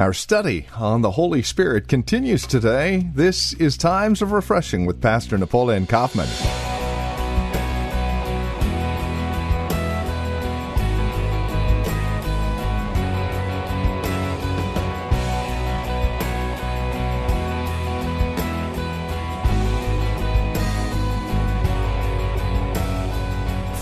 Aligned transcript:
Our 0.00 0.14
study 0.14 0.66
on 0.76 1.02
the 1.02 1.10
Holy 1.10 1.42
Spirit 1.42 1.86
continues 1.86 2.46
today. 2.46 3.10
This 3.14 3.52
is 3.52 3.76
Times 3.76 4.22
of 4.22 4.32
Refreshing 4.32 4.86
with 4.86 5.02
Pastor 5.02 5.36
Napoleon 5.36 5.86
Kaufman. 5.86 6.69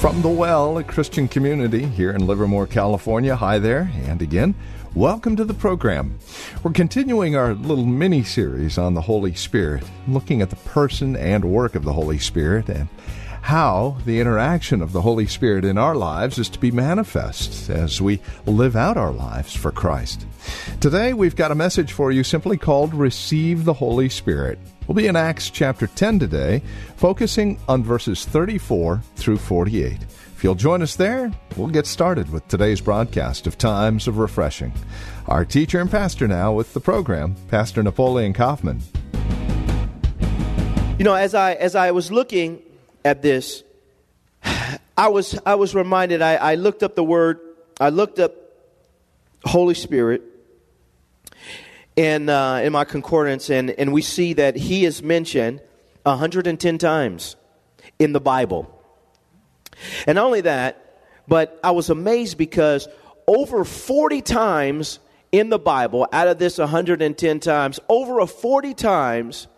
From 0.01 0.23
the 0.23 0.29
Well, 0.29 0.79
a 0.79 0.85
Christian 0.85 1.27
community 1.27 1.85
here 1.85 2.13
in 2.13 2.25
Livermore, 2.25 2.69
California. 2.69 3.35
Hi 3.35 3.59
there, 3.59 3.91
and 4.07 4.23
again, 4.23 4.55
welcome 4.95 5.35
to 5.35 5.45
the 5.45 5.55
program. 5.55 6.21
We're 6.63 6.71
continuing 6.71 7.35
our 7.35 7.53
little 7.53 7.85
mini 7.85 8.23
series 8.23 8.79
on 8.79 8.95
the 8.95 9.01
Holy 9.01 9.35
Spirit, 9.35 9.83
looking 10.07 10.41
at 10.41 10.51
the 10.51 10.57
person 10.57 11.17
and 11.17 11.47
work 11.47 11.75
of 11.75 11.85
the 11.85 11.93
Holy 11.93 12.19
Spirit 12.19 12.69
and 12.69 12.89
how 13.43 13.97
the 14.07 14.21
interaction 14.21 14.83
of 14.83 14.93
the 14.93 15.03
Holy 15.03 15.27
Spirit 15.27 15.65
in 15.65 15.77
our 15.77 15.97
lives 15.97 16.39
is 16.39 16.49
to 16.51 16.61
be 16.61 16.71
manifest 16.71 17.69
as 17.69 18.01
we 18.01 18.21
live 18.47 18.77
out 18.77 18.97
our 18.97 19.13
lives 19.13 19.53
for 19.53 19.73
Christ. 19.73 20.25
Today, 20.81 21.13
we've 21.13 21.35
got 21.35 21.51
a 21.51 21.57
message 21.57 21.93
for 21.93 22.13
you 22.13 22.23
simply 22.23 22.57
called 22.57 22.95
Receive 22.95 23.65
the 23.65 23.75
Holy 23.75 24.09
Spirit. 24.09 24.61
We'll 24.89 24.95
be 24.95 25.07
in 25.07 25.17
Acts 25.17 25.51
chapter 25.51 25.87
10 25.87 26.19
today, 26.19 26.63
focusing 26.97 27.61
on 27.69 27.85
verses 27.85 28.25
34 28.25 29.03
through 29.17 29.37
48. 29.37 29.99
If 30.35 30.43
you'll 30.43 30.55
join 30.55 30.81
us 30.81 30.97
there, 30.97 31.31
we'll 31.59 31.69
get 31.69 31.87
started 31.87 32.33
with 32.33 32.49
today's 32.49 32.81
broadcast 32.81 33.47
of 33.47 33.59
Times 33.59 34.09
of 34.09 34.17
Refreshing. 34.17 34.73
Our 35.27 35.45
teacher 35.45 35.79
and 35.79 35.91
pastor 35.91 36.27
now 36.27 36.55
with 36.55 36.73
the 36.73 36.81
program, 36.81 37.37
Pastor 37.49 37.83
Napoleon 37.83 38.33
Kaufman. 38.33 38.81
You 40.99 41.05
know, 41.05 41.13
as 41.13 41.35
I 41.35 41.53
as 41.53 41.75
I 41.75 41.91
was 41.91 42.11
looking 42.11 42.63
at 43.05 43.21
this, 43.21 43.63
I 44.43 45.09
was 45.09 45.39
I 45.45 45.57
was 45.57 45.75
reminded. 45.75 46.23
I, 46.23 46.37
I 46.37 46.55
looked 46.55 46.83
up 46.83 46.95
the 46.95 47.05
word. 47.05 47.41
I 47.79 47.91
looked 47.91 48.19
up 48.19 48.33
Holy 49.45 49.75
Spirit, 49.75 50.23
in, 51.99 52.29
uh, 52.29 52.61
in 52.63 52.73
my 52.73 52.85
concordance, 52.85 53.51
and, 53.51 53.71
and 53.71 53.93
we 53.93 54.03
see 54.03 54.33
that 54.35 54.55
he 54.55 54.85
is 54.85 55.03
mentioned 55.03 55.61
110 56.05 56.79
times 56.79 57.35
in 57.99 58.13
the 58.13 58.21
Bible. 58.21 58.73
And 60.07 60.15
not 60.15 60.27
only 60.27 60.43
that, 60.43 61.03
but 61.27 61.59
I 61.65 61.73
was 61.73 61.91
amazed 61.91 62.39
because 62.39 62.87
over 63.27 63.65
40 63.65 64.23
times 64.23 65.01
in 65.33 65.49
the 65.49 65.59
Bible, 65.59 66.07
out 66.13 66.29
of 66.29 66.39
this 66.39 66.59
110 66.59 67.41
times, 67.41 67.81
over 67.89 68.21
a 68.21 68.29
40 68.29 68.75
times, 68.75 69.49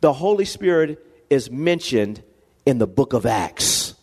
the 0.00 0.12
Holy 0.12 0.44
Spirit 0.44 1.04
is 1.30 1.50
mentioned 1.50 2.22
in 2.64 2.78
the 2.78 2.86
book 2.86 3.12
of 3.12 3.26
Acts. 3.26 3.94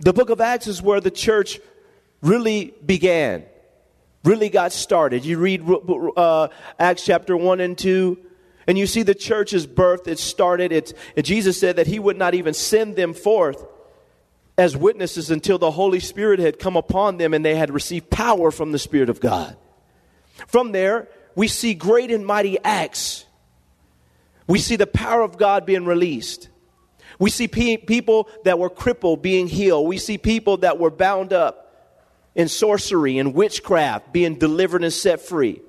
The 0.00 0.12
book 0.12 0.28
of 0.28 0.38
Acts 0.38 0.66
is 0.66 0.82
where 0.82 1.00
the 1.00 1.10
church 1.10 1.60
really 2.20 2.74
began 2.84 3.46
really 4.24 4.48
got 4.48 4.72
started. 4.72 5.24
You 5.24 5.38
read 5.38 5.62
uh, 6.16 6.48
Acts 6.78 7.04
chapter 7.04 7.36
1 7.36 7.60
and 7.60 7.76
2, 7.76 8.18
and 8.66 8.78
you 8.78 8.86
see 8.86 9.02
the 9.02 9.14
church's 9.14 9.66
birth. 9.66 10.08
It 10.08 10.18
started. 10.18 10.72
It's, 10.72 10.94
Jesus 11.22 11.60
said 11.60 11.76
that 11.76 11.86
he 11.86 11.98
would 11.98 12.16
not 12.16 12.34
even 12.34 12.54
send 12.54 12.96
them 12.96 13.12
forth 13.14 13.64
as 14.56 14.76
witnesses 14.76 15.30
until 15.30 15.58
the 15.58 15.70
Holy 15.70 16.00
Spirit 16.00 16.38
had 16.38 16.58
come 16.58 16.76
upon 16.76 17.18
them 17.18 17.34
and 17.34 17.44
they 17.44 17.56
had 17.56 17.70
received 17.72 18.08
power 18.08 18.50
from 18.50 18.72
the 18.72 18.78
Spirit 18.78 19.08
of 19.08 19.20
God. 19.20 19.56
From 20.46 20.72
there, 20.72 21.08
we 21.34 21.48
see 21.48 21.74
great 21.74 22.10
and 22.10 22.24
mighty 22.24 22.58
acts. 22.62 23.26
We 24.46 24.58
see 24.58 24.76
the 24.76 24.86
power 24.86 25.22
of 25.22 25.36
God 25.36 25.66
being 25.66 25.84
released. 25.84 26.48
We 27.18 27.30
see 27.30 27.48
pe- 27.48 27.76
people 27.76 28.28
that 28.44 28.58
were 28.58 28.70
crippled 28.70 29.22
being 29.22 29.48
healed. 29.48 29.88
We 29.88 29.98
see 29.98 30.18
people 30.18 30.58
that 30.58 30.78
were 30.78 30.90
bound 30.90 31.32
up 31.32 31.63
in 32.34 32.48
sorcery 32.48 33.18
and 33.18 33.34
witchcraft 33.34 34.12
being 34.12 34.38
delivered 34.38 34.82
and 34.82 34.92
set 34.92 35.20
free. 35.20 35.60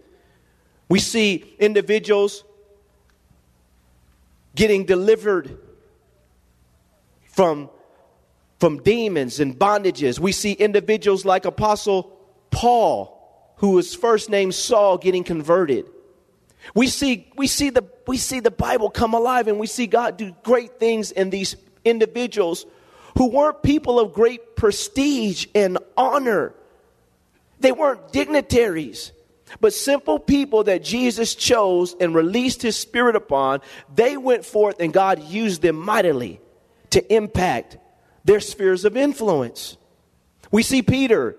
We 0.90 1.00
see 1.00 1.56
individuals 1.60 2.44
getting 4.56 4.86
delivered 4.86 5.58
from, 7.26 7.70
from 8.60 8.82
demons 8.82 9.40
and 9.40 9.58
bondages. 9.58 10.20
We 10.20 10.32
see 10.32 10.54
individuals 10.54 11.26
like 11.26 11.46
Apostle 11.46 12.18
Paul, 12.52 13.54
who 13.58 13.72
was 13.72 13.94
first 13.94 14.30
named 14.30 14.56
Saul, 14.56 14.98
getting 14.98 15.24
converted. 15.24 15.86
We 16.74 16.88
see, 16.88 17.28
we, 17.36 17.48
see 17.48 17.70
the, 17.70 17.84
we 18.08 18.18
see 18.18 18.40
the 18.40 18.52
Bible 18.52 18.90
come 18.90 19.14
alive 19.14 19.48
and 19.48 19.60
we 19.60 19.68
see 19.68 19.86
God 19.88 20.18
do 20.18 20.36
great 20.44 20.80
things 20.80 21.12
in 21.12 21.30
these 21.30 21.56
individuals 21.84 22.66
who 23.18 23.30
weren't 23.30 23.64
people 23.64 24.00
of 24.00 24.14
great 24.14 24.56
prestige 24.56 25.48
and 25.56 25.78
honor. 25.98 26.54
They 27.60 27.72
weren't 27.72 28.12
dignitaries, 28.12 29.12
but 29.62 29.74
simple 29.74 30.20
people 30.20 30.66
that 30.66 30.84
Jesus 30.84 31.34
chose 31.36 31.96
and 32.00 32.14
released 32.14 32.62
his 32.62 32.76
spirit 32.76 33.16
upon. 33.16 33.62
They 33.94 34.18
went 34.18 34.46
forth 34.46 34.80
and 34.80 34.92
God 34.92 35.24
used 35.24 35.62
them 35.62 35.78
mightily 35.78 36.42
to 36.92 37.14
impact 37.14 37.78
their 38.26 38.40
spheres 38.40 38.86
of 38.86 38.98
influence. 38.98 39.78
We 40.52 40.64
see 40.64 40.82
Peter, 40.82 41.38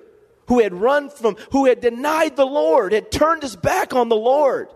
who 0.49 0.61
had 0.61 0.73
run 0.73 1.11
from, 1.11 1.37
who 1.53 1.67
had 1.67 1.81
denied 1.81 2.37
the 2.37 2.47
Lord, 2.47 2.93
had 2.93 3.11
turned 3.11 3.43
his 3.43 3.57
back 3.57 3.95
on 3.95 4.09
the 4.09 4.17
Lord. 4.17 4.69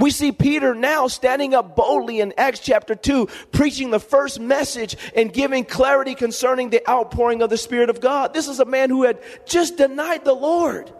We 0.00 0.10
see 0.10 0.32
Peter 0.32 0.74
now 0.74 1.08
standing 1.08 1.52
up 1.52 1.76
boldly 1.76 2.20
in 2.20 2.32
Acts 2.38 2.60
chapter 2.60 2.94
2, 2.94 3.28
preaching 3.52 3.90
the 3.90 4.00
first 4.00 4.40
message 4.40 4.96
and 5.14 5.30
giving 5.30 5.62
clarity 5.62 6.14
concerning 6.14 6.70
the 6.70 6.88
outpouring 6.88 7.42
of 7.42 7.50
the 7.50 7.58
Spirit 7.58 7.90
of 7.90 8.00
God. 8.00 8.32
This 8.32 8.48
is 8.48 8.60
a 8.60 8.64
man 8.64 8.88
who 8.88 9.02
had 9.02 9.18
just 9.46 9.76
denied 9.76 10.24
the 10.24 10.32
Lord. 10.32 10.90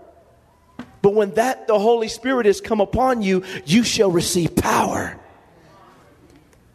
But 1.01 1.15
when 1.15 1.31
that, 1.33 1.67
the 1.67 1.79
Holy 1.79 2.09
Spirit 2.09 2.45
has 2.45 2.61
come 2.61 2.83
upon 2.83 3.23
you, 3.23 3.43
you 3.65 3.85
shall 3.85 4.11
receive 4.11 4.55
power. 4.55 5.19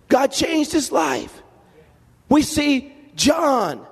God 0.07 0.31
changed 0.31 0.71
his 0.71 0.91
life. 0.91 1.43
We 2.27 2.41
see 2.41 2.91
John, 3.15 3.85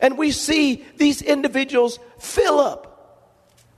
and 0.00 0.18
we 0.18 0.32
see 0.32 0.84
these 0.98 1.22
individuals, 1.22 1.98
Philip, 2.18 2.87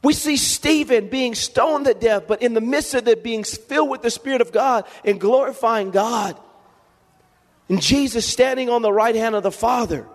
we 0.02 0.14
see 0.14 0.36
Stephen 0.36 1.08
being 1.08 1.34
stoned 1.34 1.84
to 1.84 1.94
death, 1.94 2.24
but 2.26 2.42
in 2.42 2.54
the 2.54 2.60
midst 2.60 2.94
of 2.94 3.06
it, 3.06 3.22
being 3.22 3.44
filled 3.44 3.90
with 3.90 4.02
the 4.02 4.10
Spirit 4.10 4.40
of 4.40 4.50
God 4.50 4.84
and 5.04 5.20
glorifying 5.20 5.90
God. 5.90 6.38
And 7.68 7.82
Jesus 7.82 8.26
standing 8.26 8.70
on 8.70 8.82
the 8.82 8.92
right 8.92 9.14
hand 9.14 9.34
of 9.34 9.42
the 9.42 9.52
Father. 9.52 10.06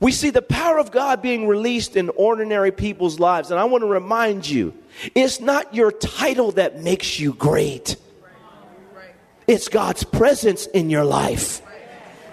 We 0.00 0.12
see 0.12 0.30
the 0.30 0.42
power 0.42 0.78
of 0.78 0.90
God 0.90 1.22
being 1.22 1.46
released 1.46 1.96
in 1.96 2.08
ordinary 2.10 2.72
people's 2.72 3.20
lives. 3.20 3.50
And 3.50 3.60
I 3.60 3.64
want 3.64 3.82
to 3.82 3.88
remind 3.88 4.48
you 4.48 4.74
it's 5.14 5.40
not 5.40 5.74
your 5.74 5.92
title 5.92 6.52
that 6.52 6.80
makes 6.80 7.20
you 7.20 7.34
great, 7.34 7.96
it's 9.46 9.68
God's 9.68 10.02
presence 10.02 10.66
in 10.66 10.90
your 10.90 11.04
life 11.04 11.62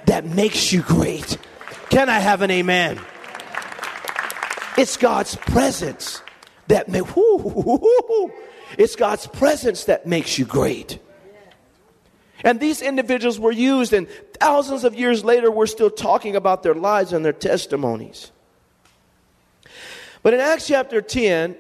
that 0.06 0.26
makes 0.26 0.74
you 0.74 0.82
great. 0.82 1.38
Can 1.90 2.10
I 2.10 2.20
have 2.20 2.42
an 2.42 2.52
amen? 2.52 3.00
It's 4.78 4.98
God's 4.98 5.36
presence 5.36 6.22
that 6.68 6.90
may, 6.90 7.02
it's 8.78 8.96
God's 8.96 9.28
presence 9.28 9.86
that 9.86 10.08
makes 10.08 10.38
you 10.38 10.46
great. 10.46 11.00
And 12.44 12.60
these 12.60 12.82
individuals 12.82 13.40
were 13.40 13.52
used, 13.52 13.94
and 13.94 14.08
thousands 14.40 14.84
of 14.84 14.96
years 14.96 15.24
later, 15.24 15.50
we're 15.50 15.66
still 15.68 15.90
talking 15.90 16.36
about 16.36 16.64
their 16.64 16.74
lives 16.74 17.14
and 17.14 17.24
their 17.24 17.34
testimonies. 17.34 18.32
But 20.24 20.34
in 20.34 20.40
Acts 20.40 20.68
chapter 20.68 21.02
10, 21.02 21.56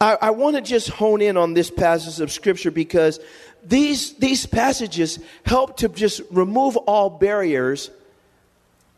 I, 0.00 0.16
I 0.20 0.30
want 0.30 0.56
to 0.56 0.62
just 0.62 0.88
hone 0.88 1.20
in 1.20 1.36
on 1.36 1.54
this 1.54 1.70
passage 1.70 2.20
of 2.20 2.30
Scripture 2.30 2.70
because 2.70 3.18
these, 3.64 4.14
these 4.14 4.46
passages 4.46 5.18
help 5.44 5.78
to 5.78 5.88
just 5.88 6.22
remove 6.30 6.76
all 6.76 7.10
barriers 7.10 7.90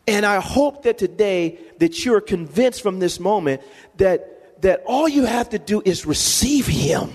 and 0.07 0.25
I 0.25 0.39
hope 0.39 0.83
that 0.83 0.97
today 0.97 1.59
that 1.79 2.03
you're 2.03 2.21
convinced 2.21 2.81
from 2.81 2.99
this 2.99 3.19
moment 3.19 3.61
that 3.97 4.61
that 4.61 4.83
all 4.85 5.07
you 5.07 5.25
have 5.25 5.49
to 5.49 5.59
do 5.59 5.81
is 5.83 6.05
receive 6.05 6.67
Him. 6.67 7.11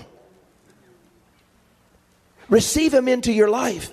Receive 2.49 2.93
Him 2.93 3.07
into 3.07 3.31
your 3.31 3.49
life. 3.49 3.91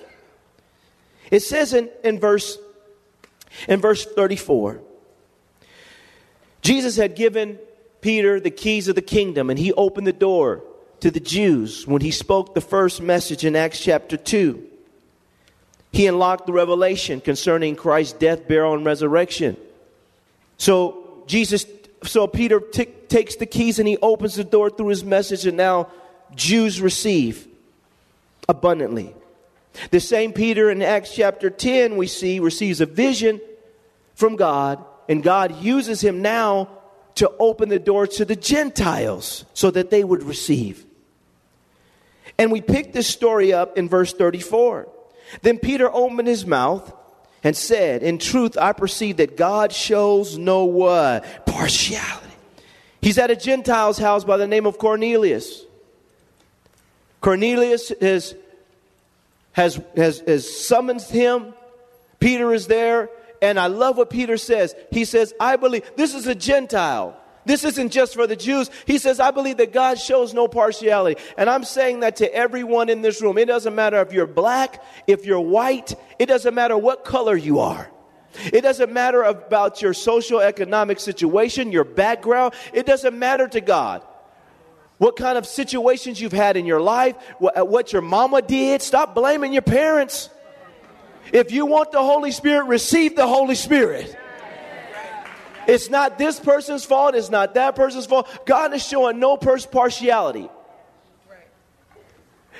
It 1.31 1.41
says 1.41 1.73
in, 1.73 1.89
in 2.03 2.19
verse 2.19 2.57
in 3.67 3.79
verse 3.79 4.05
34, 4.05 4.81
Jesus 6.61 6.97
had 6.97 7.15
given 7.15 7.57
Peter 8.01 8.39
the 8.39 8.51
keys 8.51 8.87
of 8.87 8.95
the 8.95 9.01
kingdom, 9.01 9.49
and 9.49 9.57
he 9.57 9.71
opened 9.73 10.05
the 10.05 10.13
door 10.13 10.61
to 10.99 11.09
the 11.09 11.19
Jews 11.19 11.87
when 11.87 12.01
he 12.01 12.11
spoke 12.11 12.53
the 12.53 12.61
first 12.61 13.01
message 13.01 13.45
in 13.45 13.55
Acts 13.55 13.79
chapter 13.79 14.17
2. 14.17 14.74
He 15.95 16.07
unlocked 16.07 16.45
the 16.45 16.51
revelation 16.51 17.21
concerning 17.21 17.77
Christ's 17.77 18.11
death, 18.11 18.49
burial, 18.49 18.73
and 18.73 18.85
resurrection. 18.85 19.55
So 20.57 21.23
Jesus, 21.25 21.65
so 22.03 22.27
Peter 22.27 22.59
t- 22.59 22.89
takes 23.07 23.37
the 23.37 23.45
keys 23.45 23.79
and 23.79 23.87
he 23.87 23.95
opens 24.01 24.35
the 24.35 24.43
door 24.43 24.69
through 24.69 24.87
his 24.87 25.05
message, 25.05 25.45
and 25.45 25.55
now 25.55 25.87
Jews 26.35 26.81
receive 26.81 27.47
abundantly. 28.49 29.15
The 29.91 30.01
same 30.01 30.33
Peter 30.33 30.69
in 30.69 30.81
Acts 30.81 31.15
chapter 31.15 31.49
10, 31.49 31.95
we 31.95 32.07
see, 32.07 32.41
receives 32.41 32.81
a 32.81 32.85
vision 32.85 33.39
from 34.15 34.35
God, 34.35 34.83
and 35.07 35.23
God 35.23 35.61
uses 35.61 36.01
him 36.01 36.21
now 36.21 36.67
to 37.15 37.31
open 37.39 37.69
the 37.69 37.79
door 37.79 38.05
to 38.05 38.25
the 38.25 38.35
Gentiles 38.35 39.45
so 39.53 39.71
that 39.71 39.91
they 39.91 40.03
would 40.03 40.23
receive. 40.23 40.85
And 42.37 42.51
we 42.51 42.59
pick 42.59 42.91
this 42.91 43.07
story 43.07 43.53
up 43.53 43.77
in 43.77 43.87
verse 43.87 44.11
34. 44.11 44.89
Then 45.41 45.59
Peter 45.59 45.89
opened 45.91 46.27
his 46.27 46.45
mouth 46.45 46.93
and 47.43 47.55
said, 47.55 48.03
In 48.03 48.17
truth, 48.17 48.57
I 48.57 48.73
perceive 48.73 49.17
that 49.17 49.37
God 49.37 49.71
shows 49.71 50.37
no 50.37 50.65
what? 50.65 51.45
Partiality. 51.45 52.25
He's 53.01 53.17
at 53.17 53.29
a 53.29 53.35
Gentile's 53.35 53.99
house 53.99 54.23
by 54.23 54.37
the 54.37 54.47
name 54.47 54.65
of 54.65 54.79
Cornelius. 54.79 55.63
Cornelius 57.21 57.91
has, 58.01 58.35
has, 59.53 59.79
has, 59.95 60.19
has 60.21 60.67
summoned 60.67 61.01
him. 61.01 61.53
Peter 62.19 62.53
is 62.53 62.67
there. 62.67 63.09
And 63.41 63.59
I 63.59 63.67
love 63.67 63.97
what 63.97 64.09
Peter 64.09 64.37
says. 64.37 64.73
He 64.91 65.05
says, 65.05 65.33
I 65.39 65.55
believe 65.55 65.83
this 65.95 66.15
is 66.15 66.25
a 66.25 66.33
Gentile. 66.33 67.15
This 67.45 67.63
isn't 67.63 67.91
just 67.91 68.15
for 68.15 68.25
the 68.27 68.35
Jews. 68.35 68.69
He 68.85 68.97
says, 68.97 69.19
I 69.19 69.31
believe 69.31 69.57
that 69.57 69.71
God 69.71 69.99
shows 69.99 70.33
no 70.33 70.47
partiality. 70.47 71.21
And 71.37 71.49
I'm 71.49 71.63
saying 71.63 71.99
that 71.99 72.17
to 72.17 72.33
everyone 72.33 72.89
in 72.89 73.01
this 73.01 73.21
room. 73.21 73.37
It 73.37 73.45
doesn't 73.45 73.75
matter 73.75 74.01
if 74.01 74.11
you're 74.11 74.27
black, 74.27 74.83
if 75.07 75.25
you're 75.25 75.39
white, 75.39 75.95
it 76.17 76.25
doesn't 76.25 76.55
matter 76.55 76.77
what 76.77 77.05
color 77.05 77.35
you 77.35 77.59
are. 77.59 77.89
It 78.51 78.61
doesn't 78.61 78.91
matter 78.91 79.23
about 79.23 79.81
your 79.81 79.93
social 79.93 80.41
economic 80.41 80.99
situation, 80.99 81.71
your 81.71 81.83
background. 81.83 82.53
It 82.73 82.85
doesn't 82.85 83.17
matter 83.17 83.47
to 83.47 83.61
God. 83.61 84.03
What 84.97 85.15
kind 85.15 85.37
of 85.37 85.45
situations 85.45 86.19
you've 86.19 86.31
had 86.31 86.57
in 86.57 86.65
your 86.65 86.81
life, 86.81 87.15
uh, 87.41 87.63
what 87.63 87.93
your 87.93 88.01
mama 88.01 88.41
did. 88.41 88.81
Stop 88.81 89.13
blaming 89.13 89.53
your 89.53 89.61
parents. 89.61 90.29
If 91.33 91.51
you 91.51 91.65
want 91.65 91.91
the 91.91 92.01
Holy 92.01 92.31
Spirit, 92.31 92.65
receive 92.65 93.15
the 93.15 93.27
Holy 93.27 93.55
Spirit. 93.55 94.15
It's 95.67 95.89
not 95.89 96.17
this 96.17 96.39
person's 96.39 96.85
fault. 96.85 97.15
It's 97.15 97.29
not 97.29 97.53
that 97.55 97.75
person's 97.75 98.05
fault. 98.05 98.27
God 98.45 98.73
is 98.73 98.85
showing 98.85 99.19
no 99.19 99.37
pers- 99.37 99.65
partiality. 99.65 100.49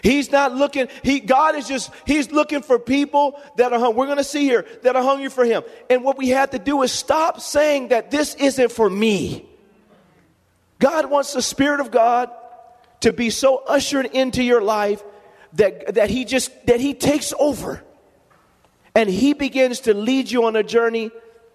He's 0.03 0.31
not 0.31 0.53
looking, 0.53 0.87
he, 1.01 1.19
God 1.19 1.55
is 1.55 1.67
just, 1.67 1.89
he's 2.05 2.31
looking 2.31 2.61
for 2.61 2.77
people 2.77 3.39
that 3.57 3.73
are 3.73 3.79
hungry. 3.79 3.97
We're 3.97 4.05
going 4.05 4.19
to 4.19 4.23
see 4.23 4.43
here 4.43 4.63
that 4.83 4.95
are 4.95 5.01
hungry 5.01 5.29
for 5.29 5.43
him. 5.43 5.63
And 5.89 6.03
what 6.03 6.15
we 6.15 6.29
have 6.29 6.51
to 6.51 6.59
do 6.59 6.83
is 6.83 6.91
stop 6.91 7.41
saying 7.41 7.87
that 7.87 8.11
this 8.11 8.35
isn't 8.35 8.71
for 8.71 8.87
me. 8.87 9.49
God 10.77 11.09
wants 11.09 11.33
the 11.33 11.41
Spirit 11.41 11.79
of 11.79 11.89
God 11.89 12.29
to 12.99 13.13
be 13.13 13.31
so 13.31 13.57
ushered 13.57 14.05
into 14.05 14.43
your 14.43 14.61
life 14.61 15.03
that, 15.53 15.95
that 15.95 16.11
he 16.11 16.23
just, 16.23 16.51
that 16.67 16.79
he 16.79 16.93
takes 16.93 17.33
over. 17.39 17.81
And 18.93 19.09
he 19.09 19.33
begins 19.33 19.81
to 19.81 19.93
lead 19.93 20.29
you 20.29 20.45
on 20.45 20.55
a 20.55 20.63
journey 20.63 21.09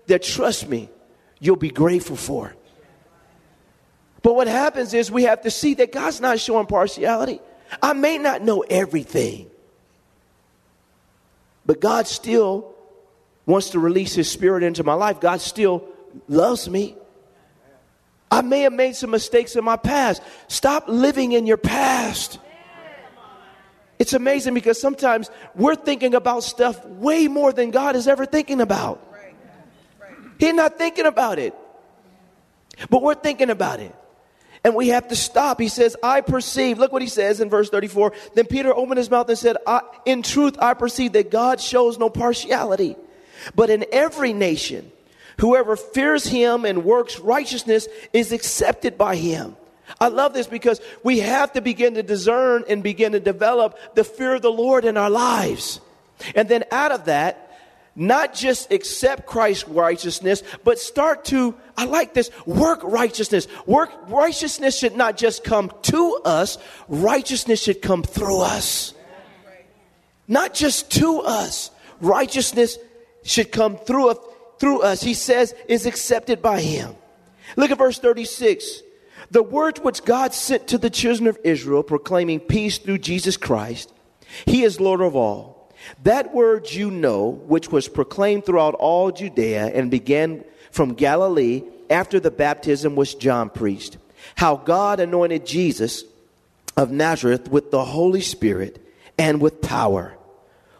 that, 0.08 0.22
trust 0.22 0.68
me, 0.68 0.90
you'll 1.40 1.56
be 1.56 1.70
grateful 1.70 2.16
for. 2.16 2.54
But 4.22 4.34
what 4.34 4.46
happens 4.46 4.94
is 4.94 5.10
we 5.10 5.24
have 5.24 5.42
to 5.42 5.50
see 5.50 5.74
that 5.74 5.92
God's 5.92 6.20
not 6.20 6.38
showing 6.38 6.66
partiality. 6.66 7.40
I 7.82 7.94
may 7.94 8.18
not 8.18 8.42
know 8.42 8.60
everything, 8.60 9.50
but 11.64 11.80
God 11.80 12.06
still 12.06 12.74
wants 13.46 13.70
to 13.70 13.78
release 13.78 14.14
His 14.14 14.30
Spirit 14.30 14.62
into 14.62 14.84
my 14.84 14.94
life. 14.94 15.20
God 15.20 15.40
still 15.40 15.88
loves 16.28 16.68
me. 16.68 16.96
I 18.30 18.42
may 18.42 18.62
have 18.62 18.72
made 18.72 18.94
some 18.94 19.10
mistakes 19.10 19.56
in 19.56 19.64
my 19.64 19.76
past. 19.76 20.22
Stop 20.48 20.84
living 20.86 21.32
in 21.32 21.46
your 21.46 21.56
past. 21.56 22.38
It's 23.98 24.12
amazing 24.12 24.54
because 24.54 24.80
sometimes 24.80 25.30
we're 25.54 25.74
thinking 25.74 26.14
about 26.14 26.42
stuff 26.42 26.84
way 26.86 27.28
more 27.28 27.52
than 27.52 27.70
God 27.70 27.96
is 27.96 28.08
ever 28.08 28.24
thinking 28.24 28.60
about. 28.60 29.09
He's 30.40 30.54
not 30.54 30.78
thinking 30.78 31.06
about 31.06 31.38
it. 31.38 31.54
But 32.88 33.02
we're 33.02 33.14
thinking 33.14 33.50
about 33.50 33.80
it. 33.80 33.94
And 34.64 34.74
we 34.74 34.88
have 34.88 35.08
to 35.08 35.16
stop. 35.16 35.60
He 35.60 35.68
says, 35.68 35.96
I 36.02 36.22
perceive. 36.22 36.78
Look 36.78 36.92
what 36.92 37.02
he 37.02 37.08
says 37.08 37.40
in 37.40 37.50
verse 37.50 37.70
34. 37.70 38.12
Then 38.34 38.46
Peter 38.46 38.74
opened 38.74 38.98
his 38.98 39.10
mouth 39.10 39.28
and 39.28 39.38
said, 39.38 39.56
In 40.04 40.22
truth, 40.22 40.56
I 40.58 40.74
perceive 40.74 41.12
that 41.12 41.30
God 41.30 41.60
shows 41.60 41.98
no 41.98 42.10
partiality, 42.10 42.96
but 43.54 43.70
in 43.70 43.86
every 43.92 44.32
nation, 44.32 44.90
whoever 45.38 45.76
fears 45.76 46.26
him 46.26 46.64
and 46.64 46.84
works 46.84 47.18
righteousness 47.20 47.88
is 48.12 48.32
accepted 48.32 48.98
by 48.98 49.16
him. 49.16 49.56
I 49.98 50.08
love 50.08 50.34
this 50.34 50.46
because 50.46 50.80
we 51.02 51.20
have 51.20 51.52
to 51.54 51.60
begin 51.60 51.94
to 51.94 52.02
discern 52.02 52.64
and 52.68 52.82
begin 52.82 53.12
to 53.12 53.20
develop 53.20 53.78
the 53.94 54.04
fear 54.04 54.34
of 54.34 54.42
the 54.42 54.52
Lord 54.52 54.84
in 54.84 54.96
our 54.96 55.10
lives. 55.10 55.80
And 56.34 56.48
then 56.48 56.64
out 56.70 56.92
of 56.92 57.06
that, 57.06 57.49
not 58.00 58.32
just 58.32 58.72
accept 58.72 59.26
Christ's 59.26 59.68
righteousness, 59.68 60.42
but 60.64 60.78
start 60.78 61.26
to, 61.26 61.54
I 61.76 61.84
like 61.84 62.14
this, 62.14 62.30
work 62.46 62.80
righteousness. 62.82 63.46
Work 63.66 63.90
righteousness 64.08 64.78
should 64.78 64.96
not 64.96 65.18
just 65.18 65.44
come 65.44 65.70
to 65.82 66.20
us, 66.24 66.56
righteousness 66.88 67.62
should 67.62 67.82
come 67.82 68.02
through 68.02 68.40
us. 68.40 68.94
Not 70.26 70.54
just 70.54 70.90
to 70.92 71.20
us. 71.20 71.70
Righteousness 72.00 72.78
should 73.22 73.52
come 73.52 73.76
through, 73.76 74.14
through 74.58 74.80
us. 74.80 75.02
He 75.02 75.12
says 75.12 75.54
is 75.68 75.84
accepted 75.84 76.40
by 76.40 76.60
him. 76.60 76.96
Look 77.56 77.70
at 77.70 77.76
verse 77.76 77.98
36. 77.98 78.80
The 79.30 79.42
word 79.42 79.78
which 79.80 80.04
God 80.04 80.32
sent 80.32 80.68
to 80.68 80.78
the 80.78 80.88
children 80.88 81.26
of 81.26 81.38
Israel, 81.44 81.82
proclaiming 81.82 82.40
peace 82.40 82.78
through 82.78 82.98
Jesus 82.98 83.36
Christ, 83.36 83.92
he 84.46 84.62
is 84.62 84.80
Lord 84.80 85.02
of 85.02 85.14
all. 85.14 85.59
That 86.02 86.34
word 86.34 86.70
you 86.70 86.90
know, 86.90 87.28
which 87.28 87.70
was 87.70 87.88
proclaimed 87.88 88.46
throughout 88.46 88.74
all 88.74 89.10
Judea 89.10 89.66
and 89.66 89.90
began 89.90 90.44
from 90.70 90.94
Galilee 90.94 91.62
after 91.88 92.20
the 92.20 92.30
baptism 92.30 92.96
which 92.96 93.18
John 93.18 93.50
preached, 93.50 93.98
how 94.36 94.56
God 94.56 95.00
anointed 95.00 95.46
Jesus 95.46 96.04
of 96.76 96.90
Nazareth 96.90 97.48
with 97.48 97.70
the 97.70 97.84
Holy 97.84 98.20
Spirit 98.20 98.84
and 99.18 99.40
with 99.40 99.60
power, 99.60 100.16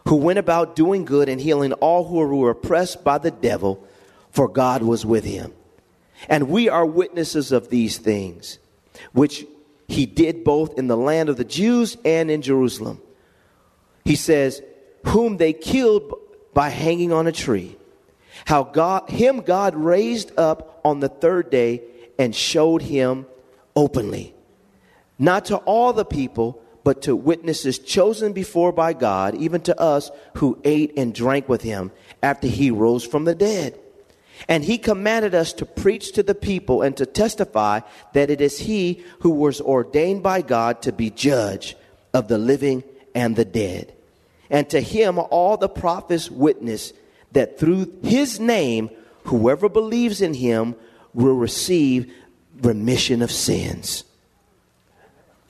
who 0.07 0.15
went 0.15 0.39
about 0.39 0.75
doing 0.75 1.05
good 1.05 1.29
and 1.29 1.39
healing 1.39 1.73
all 1.73 2.05
who 2.05 2.37
were 2.37 2.51
oppressed 2.51 3.03
by 3.03 3.17
the 3.17 3.31
devil, 3.31 3.85
for 4.31 4.47
God 4.47 4.81
was 4.81 5.05
with 5.05 5.25
him. 5.25 5.53
And 6.29 6.49
we 6.49 6.69
are 6.69 6.85
witnesses 6.85 7.51
of 7.51 7.69
these 7.69 7.97
things, 7.97 8.59
which 9.11 9.45
he 9.87 10.05
did 10.05 10.43
both 10.43 10.77
in 10.77 10.87
the 10.87 10.97
land 10.97 11.29
of 11.29 11.37
the 11.37 11.43
Jews 11.43 11.97
and 12.05 12.31
in 12.31 12.41
Jerusalem. 12.41 13.01
He 14.05 14.15
says, 14.15 14.61
whom 15.05 15.37
they 15.37 15.53
killed 15.53 16.13
by 16.53 16.69
hanging 16.69 17.11
on 17.11 17.27
a 17.27 17.31
tree. 17.31 17.77
How 18.45 18.63
God, 18.63 19.09
him 19.09 19.41
God 19.41 19.75
raised 19.75 20.31
up 20.37 20.81
on 20.83 20.99
the 20.99 21.09
third 21.09 21.49
day 21.49 21.81
and 22.17 22.35
showed 22.35 22.81
him 22.81 23.25
openly. 23.75 24.33
Not 25.19 25.45
to 25.45 25.57
all 25.57 25.93
the 25.93 26.05
people, 26.05 26.61
but 26.83 27.03
to 27.03 27.15
witnesses 27.15 27.77
chosen 27.77 28.33
before 28.33 28.71
by 28.71 28.93
God, 28.93 29.35
even 29.35 29.61
to 29.61 29.79
us 29.79 30.09
who 30.37 30.59
ate 30.63 30.93
and 30.97 31.13
drank 31.13 31.47
with 31.47 31.61
him 31.61 31.91
after 32.23 32.47
he 32.47 32.71
rose 32.71 33.05
from 33.05 33.25
the 33.25 33.35
dead. 33.35 33.79
And 34.47 34.63
he 34.63 34.79
commanded 34.79 35.35
us 35.35 35.53
to 35.53 35.65
preach 35.65 36.13
to 36.13 36.23
the 36.23 36.33
people 36.33 36.81
and 36.81 36.97
to 36.97 37.05
testify 37.05 37.81
that 38.13 38.31
it 38.31 38.41
is 38.41 38.59
he 38.59 39.03
who 39.19 39.29
was 39.29 39.61
ordained 39.61 40.23
by 40.23 40.41
God 40.41 40.81
to 40.81 40.91
be 40.91 41.11
judge 41.11 41.75
of 42.13 42.27
the 42.27 42.39
living 42.39 42.83
and 43.13 43.35
the 43.35 43.45
dead. 43.45 43.93
And 44.51 44.69
to 44.69 44.81
him 44.81 45.17
all 45.17 45.57
the 45.57 45.69
prophets 45.69 46.29
witness 46.29 46.93
that 47.31 47.57
through 47.57 47.91
his 48.03 48.39
name, 48.39 48.91
whoever 49.23 49.69
believes 49.69 50.21
in 50.21 50.33
him 50.35 50.75
will 51.13 51.33
receive 51.33 52.13
remission 52.61 53.21
of 53.21 53.31
sins. 53.31 54.03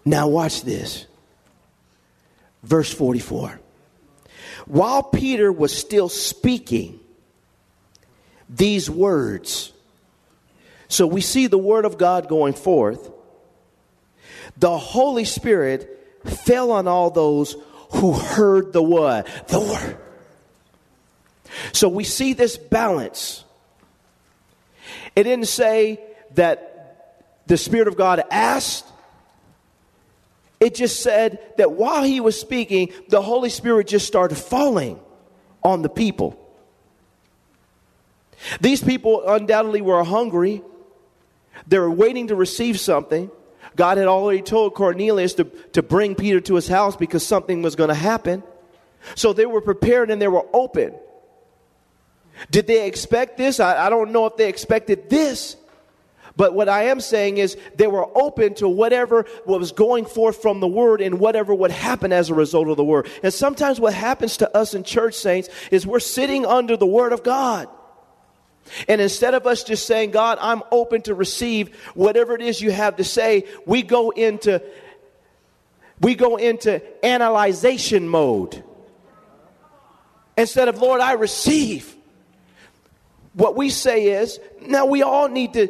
Now, 0.06 0.28
watch 0.28 0.64
this. 0.64 1.08
Verse 2.64 2.94
44. 2.94 3.60
While 4.68 5.04
Peter 5.04 5.52
was 5.52 5.76
still 5.76 6.08
speaking, 6.08 7.00
these 8.48 8.90
words. 8.90 9.74
So 10.88 11.08
we 11.08 11.22
see 11.22 11.48
the 11.48 11.58
word 11.58 11.86
of 11.86 11.98
God 11.98 12.28
going 12.28 12.54
forth. 12.54 13.10
The 14.58 14.78
Holy 14.78 15.26
Spirit 15.26 16.20
fell 16.26 16.72
on 16.72 16.88
all 16.88 17.10
those 17.10 17.56
who 17.92 18.14
heard 18.14 18.74
the 18.74 18.82
what? 18.82 19.28
The 19.48 19.60
word. 19.60 19.98
So 21.74 21.90
we 21.90 22.04
see 22.04 22.34
this 22.34 22.58
balance. 22.58 23.44
It 25.16 25.24
didn't 25.24 25.48
say 25.48 26.00
that 26.36 27.26
the 27.48 27.58
Spirit 27.58 27.88
of 27.88 27.98
God 27.98 28.24
asked. 28.32 28.86
It 30.60 30.76
just 30.76 31.02
said 31.02 31.40
that 31.58 31.72
while 31.72 32.04
he 32.04 32.20
was 32.20 32.40
speaking, 32.40 32.94
the 33.10 33.22
Holy 33.22 33.50
Spirit 33.50 33.88
just 33.88 34.08
started 34.08 34.36
falling 34.36 35.00
on 35.64 35.82
the 35.82 35.90
people. 35.90 36.38
These 38.60 38.84
people 38.84 39.28
undoubtedly 39.28 39.82
were 39.82 40.04
hungry. 40.04 40.64
They 41.68 41.80
were 41.80 41.92
waiting 41.92 42.28
to 42.28 42.36
receive 42.36 42.80
something. 42.80 43.30
God 43.76 43.98
had 43.98 44.08
already 44.08 44.42
told 44.42 44.74
Cornelius 44.74 45.36
to, 45.36 45.46
to 45.74 45.82
bring 45.82 46.16
Peter 46.16 46.42
to 46.42 46.56
his 46.56 46.68
house 46.68 46.96
because 46.96 47.26
something 47.26 47.62
was 47.62 47.76
going 47.76 47.90
to 47.90 47.94
happen. 47.94 48.44
So 49.16 49.34
they 49.34 49.46
were 49.46 49.62
prepared 49.62 50.12
and 50.12 50.22
they 50.22 50.28
were 50.28 50.46
open. 50.54 50.94
Did 52.50 52.68
they 52.68 52.88
expect 52.88 53.38
this? 53.38 53.60
I, 53.60 53.86
I 53.86 53.90
don't 53.90 54.12
know 54.12 54.26
if 54.26 54.38
they 54.38 54.50
expected 54.50 55.10
this. 55.10 55.58
But 56.36 56.54
what 56.54 56.70
I 56.70 56.84
am 56.86 57.02
saying 57.02 57.38
is 57.38 57.58
they 57.76 57.88
were 57.88 58.08
open 58.18 58.54
to 58.56 58.68
whatever 58.68 59.26
was 59.46 59.72
going 59.72 60.06
forth 60.06 60.42
from 60.42 60.60
the 60.60 60.68
word 60.68 61.02
and 61.02 61.20
whatever 61.20 61.54
would 61.54 61.72
happen 61.72 62.14
as 62.14 62.30
a 62.30 62.34
result 62.34 62.70
of 62.70 62.78
the 62.78 62.84
word. 62.84 63.10
And 63.22 63.34
sometimes 63.34 63.80
what 63.80 63.94
happens 63.94 64.38
to 64.38 64.58
us 64.58 64.74
in 64.74 64.84
church 64.84 65.16
saints 65.16 65.50
is 65.72 65.86
we're 65.86 66.00
sitting 66.00 66.46
under 66.46 66.78
the 66.78 66.86
word 66.86 67.12
of 67.12 67.24
God. 67.24 67.68
And 68.88 69.02
instead 69.02 69.34
of 69.34 69.46
us 69.48 69.64
just 69.64 69.86
saying, 69.86 70.12
God, 70.12 70.38
I'm 70.42 70.64
open 70.72 71.02
to 71.04 71.14
receive 71.14 71.76
whatever 71.94 72.36
it 72.36 72.42
is 72.42 72.62
you 72.62 72.72
have 72.72 72.98
to 72.98 73.04
say, 73.04 73.46
we 73.66 73.82
go 73.82 74.12
into 74.12 74.62
we 76.02 76.16
go 76.16 76.38
into 76.38 76.82
analyzation 77.06 78.10
mode. 78.10 78.64
Instead 80.36 80.68
of, 80.68 80.82
Lord, 80.82 81.00
I 81.00 81.14
receive. 81.14 81.96
What 83.34 83.56
we 83.56 83.70
say 83.70 84.08
is, 84.08 84.40
now 84.62 84.88
we 84.88 85.04
all 85.04 85.30
need 85.30 85.54
to 85.54 85.70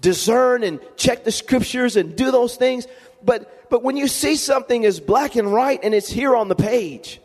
discern 0.00 0.62
and 0.62 0.80
check 0.96 1.24
the 1.24 1.30
scriptures 1.30 1.96
and 1.96 2.16
do 2.16 2.30
those 2.30 2.56
things. 2.56 2.86
But, 3.22 3.68
but 3.68 3.82
when 3.82 3.96
you 3.96 4.08
see 4.08 4.36
something 4.36 4.86
as 4.86 5.00
black 5.00 5.36
and 5.36 5.52
white 5.52 5.80
and 5.82 5.94
it's 5.94 6.08
here 6.08 6.34
on 6.34 6.48
the 6.48 6.56
page, 6.56 7.20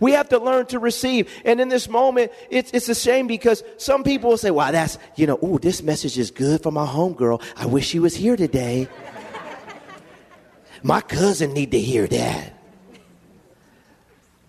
we 0.00 0.12
have 0.12 0.28
to 0.30 0.38
learn 0.38 0.66
to 0.66 0.78
receive. 0.78 1.30
And 1.44 1.60
in 1.60 1.68
this 1.68 1.88
moment, 1.88 2.32
it's, 2.50 2.70
it's 2.72 2.88
a 2.88 2.94
shame 2.94 3.26
because 3.26 3.62
some 3.76 4.02
people 4.02 4.30
will 4.30 4.36
say, 4.36 4.50
wow, 4.50 4.70
that's, 4.70 4.98
you 5.16 5.26
know, 5.26 5.38
ooh, 5.42 5.58
this 5.58 5.82
message 5.82 6.18
is 6.18 6.30
good 6.30 6.62
for 6.62 6.72
my 6.72 6.86
homegirl. 6.86 7.42
I 7.56 7.66
wish 7.66 7.86
she 7.86 7.98
was 7.98 8.14
here 8.14 8.36
today. 8.36 8.88
my 10.82 11.00
cousin 11.00 11.52
need 11.52 11.70
to 11.72 11.80
hear 11.80 12.06
that. 12.06 12.54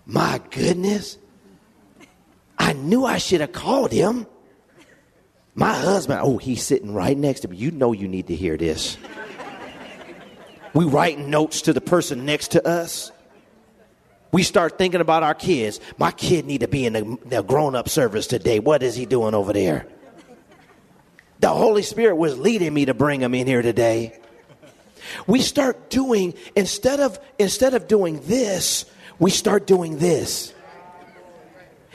My 0.06 0.42
goodness. 0.50 1.18
I 2.58 2.74
knew 2.74 3.06
I 3.06 3.20
should 3.20 3.42
have 3.42 3.52
called 3.52 3.92
him. 3.92 4.28
My 5.56 5.74
husband, 5.74 6.22
oh, 6.24 6.38
he's 6.38 6.64
sitting 6.64 6.94
right 6.94 7.18
next 7.18 7.42
to 7.42 7.48
me. 7.48 7.58
You 7.58 7.72
know 7.72 7.94
you 7.94 8.08
need 8.08 8.28
to 8.28 8.36
hear 8.36 8.58
this. 8.58 8.98
we 10.74 10.86
writing 10.86 11.30
notes 11.30 11.62
to 11.64 11.74
the 11.74 11.82
person 11.82 12.26
next 12.26 12.52
to 12.52 12.68
us. 12.68 13.12
We 14.32 14.44
start 14.44 14.78
thinking 14.78 15.02
about 15.02 15.24
our 15.24 15.34
kids. 15.34 15.80
My 15.98 16.12
kid 16.12 16.46
need 16.46 16.62
to 16.62 16.68
be 16.68 16.86
in 16.86 16.94
the, 16.94 17.18
the 17.26 17.42
grown-up 17.42 17.90
service 17.90 18.28
today. 18.28 18.60
What 18.60 18.84
is 18.84 18.96
he 18.96 19.06
doing 19.06 19.34
over 19.34 19.54
there? 19.54 19.88
The 21.40 21.50
Holy 21.50 21.84
Spirit 21.84 22.16
was 22.16 22.38
leading 22.38 22.74
me 22.74 22.86
to 22.86 22.94
bring 22.94 23.22
him 23.22 23.34
in 23.34 23.48
here 23.48 23.62
today. 23.62 24.20
We 25.26 25.42
start 25.42 25.90
doing 25.90 26.34
instead 26.56 27.00
of 27.00 27.20
instead 27.40 27.74
of 27.74 27.88
doing 27.88 28.22
this, 28.26 28.86
we 29.18 29.32
start 29.32 29.66
doing 29.66 29.98
this. 29.98 30.54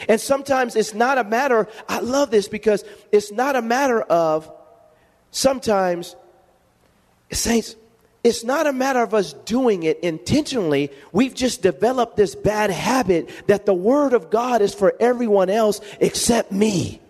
And 0.09 0.21
sometimes 0.21 0.76
it's 0.76 0.95
not 0.95 1.19
a 1.19 1.25
matter, 1.25 1.69
I 1.88 2.00
love 2.00 2.31
this 2.31 2.49
because 2.49 2.85
it's 3.12 3.31
not 3.31 3.57
a 3.57 3.62
matter 3.62 4.03
of 4.03 4.50
sometimes, 5.31 6.17
saints, 7.31 7.76
it's 8.25 8.43
not 8.43 8.66
a 8.66 8.73
matter 8.73 9.00
of 9.00 9.12
us 9.12 9.35
doing 9.35 9.83
it 9.83 10.00
intentionally. 10.00 10.90
We've 11.12 11.35
just 11.35 11.61
developed 11.61 12.16
this 12.16 12.35
bad 12.35 12.71
habit 12.71 13.28
that 13.49 13.66
the 13.66 13.75
Word 13.75 14.14
of 14.14 14.31
God 14.31 14.62
is 14.62 14.75
for 14.75 14.95
everyone 14.99 15.50
else 15.50 15.83
except 16.00 16.50
me. 16.50 17.02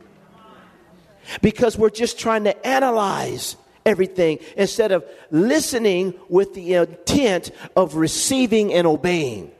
Because 1.40 1.78
we're 1.78 1.90
just 1.90 2.18
trying 2.18 2.44
to 2.44 2.66
analyze 2.66 3.56
everything 3.87 4.40
instead 4.56 4.90
of 4.90 5.04
listening 5.30 6.14
with 6.28 6.52
the 6.54 6.75
intent 6.75 7.52
of 7.76 7.94
receiving 7.94 8.73
and 8.73 8.87
obeying 8.87 9.52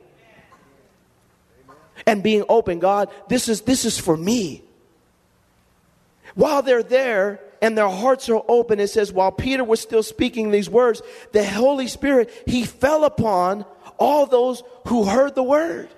and 2.05 2.23
being 2.23 2.45
open. 2.49 2.81
God, 2.81 3.11
this 3.29 3.49
is, 3.49 3.61
this 3.63 3.85
is 3.85 3.97
for 3.97 4.17
me. 4.17 4.63
While 6.35 6.63
they're 6.63 6.83
there 6.83 7.41
and 7.65 7.79
their 7.79 7.89
hearts 7.89 8.29
are 8.29 8.45
open, 8.47 8.79
it 8.79 8.89
says, 8.89 9.11
while 9.11 9.33
Peter 9.33 9.65
was 9.65 9.81
still 9.81 10.03
speaking 10.03 10.51
these 10.51 10.69
words, 10.69 11.01
the 11.33 11.43
Holy 11.43 11.89
Spirit, 11.89 12.31
he 12.47 12.63
fell 12.63 13.05
upon 13.07 13.65
all 13.99 14.27
those 14.27 14.63
who 14.89 15.05
heard 15.05 15.35
the 15.35 15.43
word. 15.43 15.89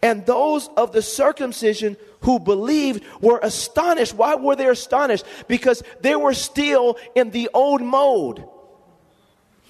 And 0.00 0.24
those 0.24 0.70
of 0.78 0.92
the 0.92 1.02
circumcision 1.02 1.98
who 2.22 2.38
believed 2.38 3.04
were 3.20 3.38
astonished. 3.42 4.14
Why 4.14 4.34
were 4.36 4.56
they 4.56 4.66
astonished? 4.66 5.26
Because 5.46 5.82
they 6.00 6.16
were 6.16 6.32
still 6.32 6.96
in 7.14 7.28
the 7.28 7.50
old 7.52 7.82
mode. 7.82 8.48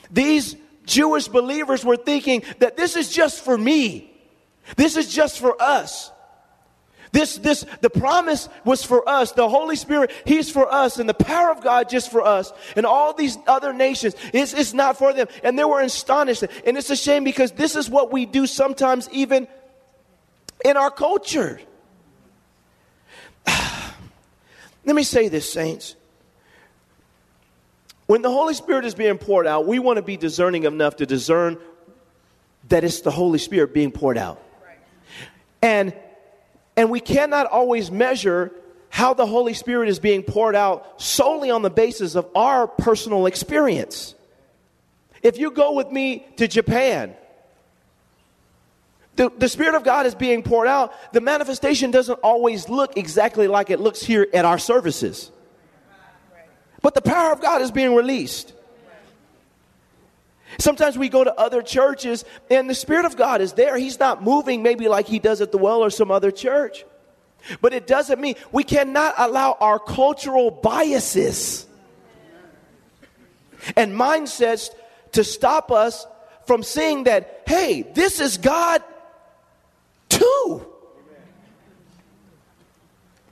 These 0.08 0.54
Jewish 0.86 1.26
believers 1.26 1.84
were 1.84 1.96
thinking 1.96 2.44
that 2.60 2.76
this 2.76 2.94
is 2.94 3.10
just 3.10 3.42
for 3.42 3.58
me. 3.58 4.16
This 4.76 4.96
is 4.96 5.12
just 5.12 5.40
for 5.40 5.60
us. 5.60 6.12
This, 7.14 7.36
this, 7.38 7.64
the 7.80 7.90
promise 7.90 8.48
was 8.64 8.82
for 8.82 9.08
us. 9.08 9.30
The 9.30 9.48
Holy 9.48 9.76
Spirit, 9.76 10.10
He's 10.26 10.50
for 10.50 10.70
us, 10.70 10.98
and 10.98 11.08
the 11.08 11.14
power 11.14 11.52
of 11.52 11.62
God 11.62 11.88
just 11.88 12.10
for 12.10 12.26
us. 12.26 12.52
And 12.74 12.84
all 12.84 13.14
these 13.14 13.38
other 13.46 13.72
nations, 13.72 14.16
it's, 14.32 14.52
it's 14.52 14.74
not 14.74 14.98
for 14.98 15.12
them. 15.12 15.28
And 15.44 15.56
they 15.56 15.62
were 15.62 15.80
astonished. 15.80 16.42
And 16.66 16.76
it's 16.76 16.90
a 16.90 16.96
shame 16.96 17.22
because 17.22 17.52
this 17.52 17.76
is 17.76 17.88
what 17.88 18.12
we 18.12 18.26
do 18.26 18.48
sometimes, 18.48 19.08
even 19.12 19.46
in 20.64 20.76
our 20.76 20.90
culture. 20.90 21.60
Let 23.46 24.96
me 24.96 25.04
say 25.04 25.28
this, 25.28 25.52
saints. 25.52 25.94
When 28.06 28.22
the 28.22 28.30
Holy 28.30 28.54
Spirit 28.54 28.86
is 28.86 28.96
being 28.96 29.18
poured 29.18 29.46
out, 29.46 29.68
we 29.68 29.78
want 29.78 29.98
to 29.98 30.02
be 30.02 30.16
discerning 30.16 30.64
enough 30.64 30.96
to 30.96 31.06
discern 31.06 31.58
that 32.70 32.82
it's 32.82 33.02
the 33.02 33.12
Holy 33.12 33.38
Spirit 33.38 33.72
being 33.72 33.92
poured 33.92 34.18
out. 34.18 34.42
And, 35.62 35.94
and 36.76 36.90
we 36.90 37.00
cannot 37.00 37.46
always 37.46 37.90
measure 37.90 38.52
how 38.90 39.14
the 39.14 39.26
Holy 39.26 39.54
Spirit 39.54 39.88
is 39.88 39.98
being 39.98 40.22
poured 40.22 40.54
out 40.54 41.00
solely 41.00 41.50
on 41.50 41.62
the 41.62 41.70
basis 41.70 42.14
of 42.14 42.28
our 42.34 42.66
personal 42.66 43.26
experience. 43.26 44.14
If 45.22 45.38
you 45.38 45.50
go 45.50 45.72
with 45.72 45.90
me 45.90 46.26
to 46.36 46.46
Japan, 46.46 47.16
the, 49.16 49.30
the 49.30 49.48
Spirit 49.48 49.74
of 49.74 49.84
God 49.84 50.06
is 50.06 50.14
being 50.14 50.42
poured 50.42 50.68
out. 50.68 50.92
The 51.12 51.20
manifestation 51.20 51.90
doesn't 51.90 52.18
always 52.22 52.68
look 52.68 52.96
exactly 52.96 53.48
like 53.48 53.70
it 53.70 53.80
looks 53.80 54.02
here 54.02 54.26
at 54.32 54.44
our 54.44 54.58
services. 54.58 55.30
But 56.82 56.94
the 56.94 57.02
power 57.02 57.32
of 57.32 57.40
God 57.40 57.62
is 57.62 57.70
being 57.70 57.94
released. 57.94 58.52
Sometimes 60.58 60.96
we 60.96 61.08
go 61.08 61.24
to 61.24 61.34
other 61.34 61.62
churches 61.62 62.24
and 62.50 62.68
the 62.68 62.74
Spirit 62.74 63.04
of 63.04 63.16
God 63.16 63.40
is 63.40 63.54
there. 63.54 63.76
He's 63.76 63.98
not 63.98 64.22
moving 64.22 64.62
maybe 64.62 64.88
like 64.88 65.06
He 65.06 65.18
does 65.18 65.40
at 65.40 65.52
the 65.52 65.58
well 65.58 65.82
or 65.82 65.90
some 65.90 66.10
other 66.10 66.30
church. 66.30 66.84
But 67.60 67.74
it 67.74 67.86
doesn't 67.86 68.20
mean 68.20 68.36
we 68.52 68.64
cannot 68.64 69.14
allow 69.18 69.56
our 69.60 69.78
cultural 69.78 70.50
biases 70.50 71.66
and 73.76 73.92
mindsets 73.92 74.70
to 75.12 75.24
stop 75.24 75.70
us 75.70 76.06
from 76.46 76.62
seeing 76.62 77.04
that, 77.04 77.42
hey, 77.46 77.82
this 77.82 78.20
is 78.20 78.38
God 78.38 78.82
too. 80.08 80.66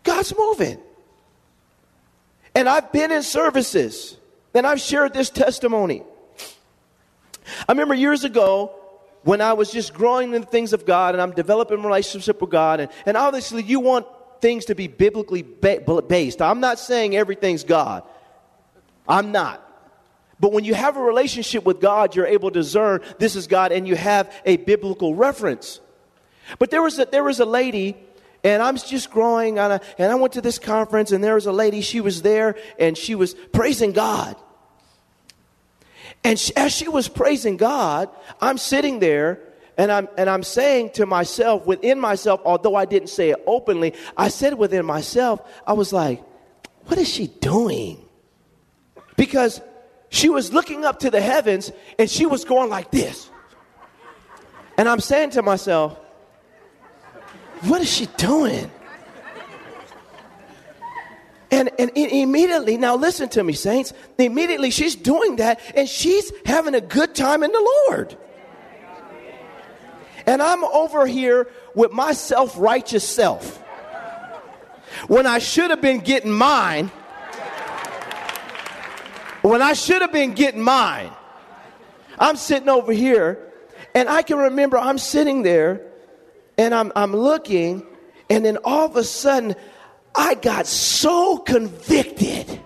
God's 0.03 0.35
moving. 0.37 0.79
And 2.55 2.69
I've 2.69 2.93
been 2.93 3.13
in 3.13 3.23
services 3.23 4.17
and 4.55 4.67
I've 4.67 4.81
shared 4.81 5.15
this 5.15 5.31
testimony 5.31 6.03
I 7.69 7.73
remember 7.73 7.95
years 7.95 8.25
ago 8.25 8.73
when 9.23 9.41
I 9.41 9.53
was 9.53 9.71
just 9.71 9.95
growing 9.95 10.35
in 10.35 10.41
the 10.41 10.47
things 10.47 10.73
of 10.73 10.85
God 10.85 11.15
and 11.15 11.23
I'm 11.23 11.33
developing 11.33 11.79
a 11.79 11.87
relationship 11.87 12.41
with 12.41 12.51
God, 12.51 12.81
and, 12.81 12.91
and 13.07 13.17
obviously 13.17 13.63
you 13.63 13.81
want 13.81 14.07
things 14.41 14.65
to 14.67 14.75
be 14.75 14.89
biblically 14.89 15.43
ba- 15.43 16.03
based. 16.03 16.43
I'm 16.43 16.61
not 16.61 16.79
saying 16.79 17.15
everything's 17.15 17.65
God. 17.65 18.03
I'm 19.07 19.33
not. 19.33 19.61
But 20.41 20.53
when 20.53 20.65
you 20.65 20.75
have 20.75 20.97
a 20.97 21.01
relationship 21.01 21.65
with 21.65 21.81
God, 21.81 22.17
you're 22.17 22.27
able 22.27 22.51
to 22.51 22.61
discern 22.61 23.01
this 23.19 23.37
is 23.37 23.47
God 23.47 23.71
and 23.71 23.87
you 23.87 23.95
have 23.95 24.33
a 24.45 24.57
biblical 24.57 25.15
reference. 25.15 25.81
But 26.59 26.71
there 26.71 26.83
was 26.83 26.99
a, 26.99 27.05
there 27.05 27.23
was 27.23 27.39
a 27.39 27.45
lady 27.45 27.97
And 28.45 28.61
I'm 28.63 28.77
just 28.77 29.11
growing, 29.11 29.59
and 29.59 29.75
I, 29.75 29.81
and 29.99 30.11
I 30.11 30.17
went 30.17 30.33
to 30.33 30.41
this 30.41 30.59
conference, 30.59 31.13
and 31.13 31.23
there 31.23 31.35
was 31.35 31.47
a 31.47 31.53
lady, 31.53 31.81
she 31.81 32.01
was 32.01 32.23
there, 32.23 32.57
and 32.79 32.99
she 32.99 33.15
was 33.15 33.35
praising 33.53 33.93
God. 33.93 34.37
And 36.25 36.39
she, 36.39 36.55
as 36.57 36.73
she 36.73 36.89
was 36.89 37.09
praising 37.09 37.57
God, 37.57 38.09
I'm 38.41 38.59
sitting 38.59 39.01
there, 39.01 39.41
and 39.77 39.91
I'm, 39.91 40.09
and 40.17 40.31
I'm 40.31 40.43
saying 40.43 40.91
to 40.91 41.07
myself, 41.07 41.67
within 41.67 41.99
myself, 41.99 42.41
although 42.45 42.75
I 42.77 42.85
didn't 42.85 43.09
say 43.09 43.31
it 43.31 43.43
openly, 43.47 43.95
I 44.17 44.29
said 44.29 44.55
within 44.55 44.87
myself, 44.87 45.41
I 45.67 45.73
was 45.73 45.93
like, 45.93 46.23
what 46.85 46.99
is 46.99 47.09
she 47.09 47.27
doing? 47.27 48.05
Because 49.17 49.61
she 50.11 50.29
was 50.29 50.53
looking 50.53 50.85
up 50.85 51.01
to 51.01 51.11
the 51.11 51.21
heavens, 51.21 51.73
and 51.99 52.09
she 52.09 52.27
was 52.27 52.45
going 52.45 52.71
like 52.71 52.91
this. 52.91 53.31
And 54.79 54.89
I'm 54.89 55.01
saying 55.01 55.31
to 55.31 55.43
myself, 55.43 55.99
what 57.63 57.81
is 57.81 57.93
she 57.93 58.07
doing? 58.17 58.71
And, 61.53 61.71
and 61.79 61.91
immediately, 61.95 62.79
now 62.79 62.97
listen 62.97 63.29
to 63.29 63.45
me, 63.45 63.53
saints. 63.53 63.93
Immediately, 64.17 64.71
she's 64.71 64.97
doing 64.97 65.37
that 65.37 65.61
and 65.77 65.87
she's 65.87 66.33
having 66.47 66.75
a 66.75 66.81
good 66.81 67.15
time 67.15 67.43
in 67.43 67.53
the 67.53 67.73
Lord. 67.89 68.17
And 70.25 70.41
I'm 70.41 70.65
over 70.65 71.07
here 71.07 71.49
with 71.75 71.93
my 71.93 72.15
self 72.15 72.55
righteous 72.59 73.07
self. 73.07 73.59
When 75.09 75.27
I 75.27 75.39
should 75.39 75.69
have 75.69 75.83
been 75.83 75.99
getting 75.99 76.33
mine, 76.33 76.91
when 79.43 79.61
I 79.61 79.75
should 79.75 80.01
have 80.01 80.13
been 80.13 80.33
getting 80.33 80.63
mine, 80.63 81.11
I'm 82.19 82.37
sitting 82.37 82.71
over 82.71 82.93
here 82.93 83.53
and 83.95 84.09
I 84.09 84.23
can 84.23 84.39
remember 84.39 84.79
I'm 84.79 84.99
sitting 84.99 85.43
there 85.43 85.83
and 86.57 86.75
I'm, 86.75 86.93
I'm 86.97 87.15
looking, 87.15 87.87
and 88.31 88.45
then 88.45 88.59
all 88.65 88.87
of 88.87 88.97
a 88.97 89.05
sudden, 89.05 89.55
I 90.15 90.35
got 90.35 90.67
so 90.67 91.39
convicted. 91.39 92.61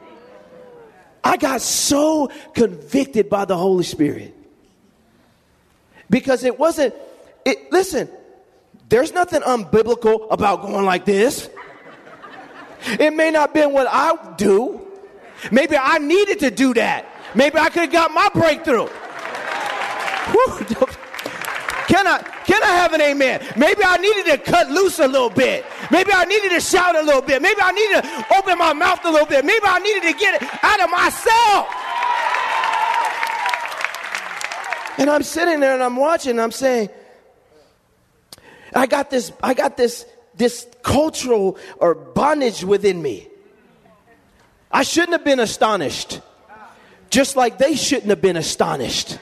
I 1.22 1.36
got 1.36 1.60
so 1.60 2.30
convicted 2.54 3.28
by 3.28 3.44
the 3.44 3.56
Holy 3.56 3.84
Spirit. 3.84 4.34
Because 6.08 6.44
it 6.44 6.58
wasn't, 6.58 6.94
it, 7.44 7.72
listen, 7.72 8.08
there's 8.88 9.12
nothing 9.12 9.42
unbiblical 9.42 10.26
about 10.30 10.62
going 10.62 10.84
like 10.84 11.04
this. 11.04 11.50
It 12.86 13.12
may 13.14 13.30
not 13.30 13.48
have 13.48 13.54
been 13.54 13.72
what 13.72 13.88
I 13.90 14.34
do. 14.36 14.86
Maybe 15.50 15.76
I 15.76 15.98
needed 15.98 16.40
to 16.40 16.50
do 16.50 16.74
that. 16.74 17.06
Maybe 17.34 17.58
I 17.58 17.68
could 17.70 17.82
have 17.82 17.92
got 17.92 18.12
my 18.12 18.28
breakthrough. 18.32 18.86
Can 21.88 22.06
I, 22.06 22.18
can 22.44 22.62
I 22.62 22.66
have 22.66 22.92
an 22.92 23.00
amen? 23.00 23.44
Maybe 23.56 23.82
I 23.84 23.96
needed 23.96 24.26
to 24.26 24.38
cut 24.38 24.70
loose 24.70 24.98
a 24.98 25.08
little 25.08 25.30
bit. 25.30 25.64
Maybe 25.90 26.12
I 26.12 26.24
needed 26.24 26.50
to 26.50 26.60
shout 26.60 26.96
a 26.96 27.02
little 27.02 27.22
bit. 27.22 27.42
Maybe 27.42 27.60
I 27.62 27.72
needed 27.72 28.02
to 28.02 28.36
open 28.38 28.58
my 28.58 28.72
mouth 28.72 29.04
a 29.04 29.10
little 29.10 29.26
bit. 29.26 29.44
Maybe 29.44 29.64
I 29.64 29.78
needed 29.78 30.02
to 30.02 30.12
get 30.18 30.42
it 30.42 30.48
out 30.62 30.82
of 30.82 30.90
myself. 30.90 31.66
And 34.98 35.10
I'm 35.10 35.22
sitting 35.22 35.60
there 35.60 35.74
and 35.74 35.82
I'm 35.82 35.96
watching 35.96 36.32
and 36.32 36.40
I'm 36.40 36.52
saying, 36.52 36.88
I 38.74 38.86
got 38.86 39.10
this, 39.10 39.32
I 39.42 39.54
got 39.54 39.76
this, 39.76 40.06
this 40.34 40.66
cultural 40.82 41.58
or 41.78 41.94
bondage 41.94 42.64
within 42.64 43.00
me. 43.00 43.28
I 44.70 44.82
shouldn't 44.82 45.12
have 45.12 45.24
been 45.24 45.40
astonished. 45.40 46.20
Just 47.10 47.36
like 47.36 47.58
they 47.58 47.76
shouldn't 47.76 48.08
have 48.08 48.20
been 48.20 48.36
astonished. 48.36 49.18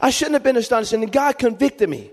I 0.00 0.10
shouldn't 0.10 0.34
have 0.34 0.42
been 0.42 0.56
astonished, 0.56 0.92
and 0.92 1.10
God 1.10 1.38
convicted 1.38 1.88
me. 1.88 2.10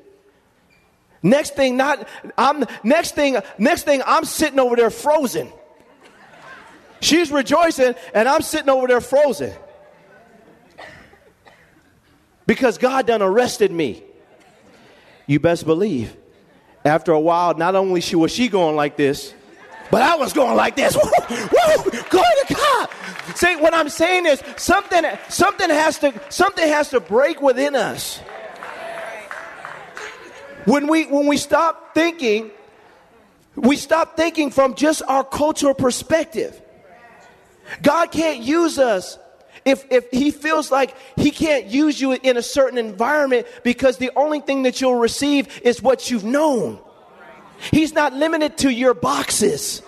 Next 1.23 1.55
thing, 1.55 1.77
not 1.77 2.05
I'm 2.37 2.65
next 2.83 3.15
thing, 3.15 3.37
next 3.57 3.83
thing 3.83 4.01
I'm 4.05 4.25
sitting 4.25 4.59
over 4.59 4.75
there 4.75 4.89
frozen. 4.89 5.51
She's 6.99 7.31
rejoicing, 7.31 7.95
and 8.13 8.29
I'm 8.29 8.41
sitting 8.41 8.69
over 8.69 8.87
there 8.87 9.01
frozen. 9.01 9.53
Because 12.45 12.77
God 12.77 13.07
done 13.07 13.21
arrested 13.21 13.71
me. 13.71 14.03
You 15.25 15.39
best 15.39 15.65
believe. 15.65 16.15
After 16.85 17.13
a 17.13 17.19
while, 17.19 17.53
not 17.55 17.75
only 17.75 18.01
she 18.01 18.17
was 18.17 18.31
she 18.31 18.49
going 18.49 18.75
like 18.75 18.97
this, 18.97 19.33
but 19.89 20.01
I 20.01 20.15
was 20.17 20.33
going 20.33 20.57
like 20.57 20.75
this. 20.75 20.95
Woo, 20.95 21.01
woo, 21.03 22.01
glory 22.09 22.25
to 22.47 22.53
God. 22.53 22.89
See, 23.35 23.55
what 23.55 23.73
I'm 23.73 23.89
saying 23.89 24.25
is 24.25 24.43
something, 24.57 25.03
something 25.29 25.69
has 25.69 25.99
to, 25.99 26.13
something 26.29 26.67
has 26.67 26.89
to 26.89 26.99
break 26.99 27.41
within 27.41 27.75
us. 27.75 28.19
When 30.65 30.87
we, 30.87 31.05
when 31.05 31.27
we 31.27 31.37
stop 31.37 31.93
thinking, 31.93 32.51
we 33.55 33.75
stop 33.75 34.15
thinking 34.15 34.51
from 34.51 34.75
just 34.75 35.01
our 35.07 35.23
cultural 35.23 35.73
perspective. 35.73 36.59
God 37.81 38.11
can't 38.11 38.39
use 38.39 38.79
us 38.79 39.17
if, 39.65 39.85
if 39.91 40.09
he 40.11 40.31
feels 40.31 40.71
like 40.71 40.95
he 41.15 41.31
can't 41.31 41.65
use 41.65 41.99
you 41.99 42.13
in 42.13 42.37
a 42.37 42.41
certain 42.41 42.77
environment 42.77 43.47
because 43.63 43.97
the 43.97 44.11
only 44.15 44.41
thing 44.41 44.63
that 44.63 44.81
you'll 44.81 44.99
receive 44.99 45.61
is 45.63 45.81
what 45.81 46.11
you've 46.11 46.23
known. 46.25 46.79
He's 47.71 47.93
not 47.93 48.13
limited 48.13 48.57
to 48.59 48.69
your 48.69 48.93
boxes. 48.93 49.81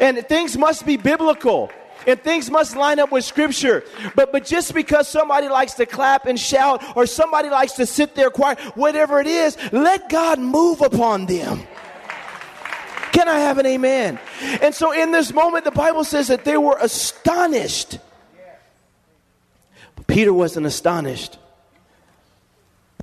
And 0.00 0.18
things 0.26 0.56
must 0.56 0.84
be 0.86 0.96
biblical 0.96 1.70
and 2.06 2.20
things 2.20 2.50
must 2.50 2.76
line 2.76 2.98
up 2.98 3.12
with 3.12 3.24
scripture. 3.24 3.84
But 4.14 4.32
but 4.32 4.44
just 4.44 4.74
because 4.74 5.08
somebody 5.08 5.48
likes 5.48 5.74
to 5.74 5.86
clap 5.86 6.26
and 6.26 6.38
shout 6.38 6.82
or 6.96 7.06
somebody 7.06 7.48
likes 7.50 7.72
to 7.74 7.86
sit 7.86 8.14
there 8.14 8.30
quiet, 8.30 8.58
whatever 8.76 9.20
it 9.20 9.26
is, 9.26 9.56
let 9.72 10.08
God 10.08 10.38
move 10.38 10.80
upon 10.80 11.26
them. 11.26 11.60
Can 13.12 13.28
I 13.28 13.40
have 13.40 13.58
an 13.58 13.66
amen? 13.66 14.18
And 14.62 14.74
so 14.74 14.92
in 14.92 15.12
this 15.12 15.32
moment, 15.32 15.64
the 15.64 15.70
Bible 15.70 16.04
says 16.04 16.28
that 16.28 16.44
they 16.44 16.56
were 16.56 16.78
astonished. 16.80 17.98
But 19.96 20.06
Peter 20.06 20.32
wasn't 20.32 20.66
astonished 20.66 21.38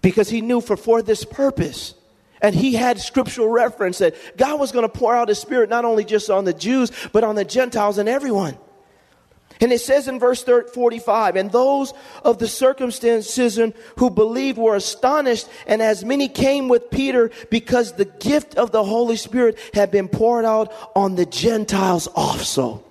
because 0.02 0.30
he 0.30 0.42
knew 0.42 0.62
for, 0.62 0.76
for 0.76 1.02
this 1.02 1.24
purpose 1.24 1.94
and 2.42 2.56
he 2.56 2.74
had 2.74 3.00
scriptural 3.00 3.50
reference 3.50 3.98
that 4.00 4.16
God 4.38 4.60
was 4.60 4.72
going 4.72 4.84
to 4.84 4.90
pour 4.90 5.16
out 5.16 5.28
his 5.30 5.40
spirit 5.40 5.70
not 5.70 5.86
only 5.86 6.06
just 6.06 6.30
on 6.30 6.46
the 6.46 6.54
Jews, 6.54 6.92
but 7.12 7.24
on 7.24 7.36
the 7.36 7.46
Gentiles 7.46 7.98
and 7.98 8.08
everyone. 8.08 8.58
And 9.62 9.74
it 9.74 9.80
says 9.82 10.08
in 10.08 10.20
verse 10.20 10.44
45, 10.44 11.36
and 11.36 11.52
those 11.52 11.94
of 12.24 12.40
the 12.40 12.48
circumcision 12.48 13.74
who 13.98 14.10
believed 14.10 14.58
were 14.58 14.76
astonished, 14.76 15.50
and 15.68 15.82
as 15.82 16.06
many 16.06 16.30
came 16.30 16.70
with 16.70 16.90
Peter 16.90 17.30
because 17.50 17.94
the 17.94 18.06
gift 18.06 18.56
of 18.56 18.72
the 18.72 18.84
Holy 18.84 19.18
Spirit 19.18 19.58
had 19.74 19.92
been 19.92 20.08
poured 20.08 20.46
out 20.46 20.74
on 20.96 21.16
the 21.16 21.26
Gentiles 21.26 22.08
also. 22.08 22.86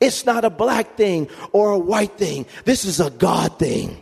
It's 0.00 0.24
not 0.24 0.44
a 0.44 0.50
black 0.50 0.96
thing 0.96 1.28
or 1.52 1.72
a 1.72 1.78
white 1.78 2.12
thing. 2.12 2.46
This 2.64 2.84
is 2.84 3.00
a 3.00 3.10
God 3.10 3.58
thing. 3.58 4.00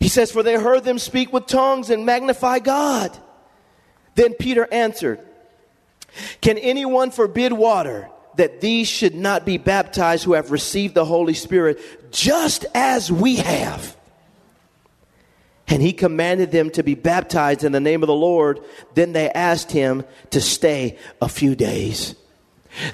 He 0.00 0.08
says, 0.08 0.32
For 0.32 0.42
they 0.42 0.54
heard 0.54 0.82
them 0.82 0.98
speak 0.98 1.32
with 1.32 1.46
tongues 1.46 1.90
and 1.90 2.04
magnify 2.04 2.60
God. 2.60 3.16
Then 4.16 4.34
Peter 4.34 4.66
answered, 4.72 5.20
Can 6.40 6.58
anyone 6.58 7.12
forbid 7.12 7.52
water 7.52 8.08
that 8.40 8.62
these 8.62 8.88
should 8.88 9.14
not 9.14 9.44
be 9.44 9.58
baptized 9.58 10.24
who 10.24 10.32
have 10.32 10.50
received 10.50 10.94
the 10.94 11.04
Holy 11.04 11.34
Spirit 11.34 11.78
just 12.10 12.64
as 12.74 13.12
we 13.12 13.36
have? 13.36 13.94
And 15.68 15.82
he 15.82 15.92
commanded 15.92 16.50
them 16.50 16.70
to 16.70 16.82
be 16.82 16.94
baptized 16.94 17.64
in 17.64 17.72
the 17.72 17.80
name 17.80 18.02
of 18.02 18.06
the 18.06 18.14
Lord. 18.14 18.60
Then 18.94 19.12
they 19.12 19.28
asked 19.28 19.70
him 19.70 20.04
to 20.30 20.40
stay 20.40 20.96
a 21.20 21.28
few 21.28 21.54
days. 21.54 22.14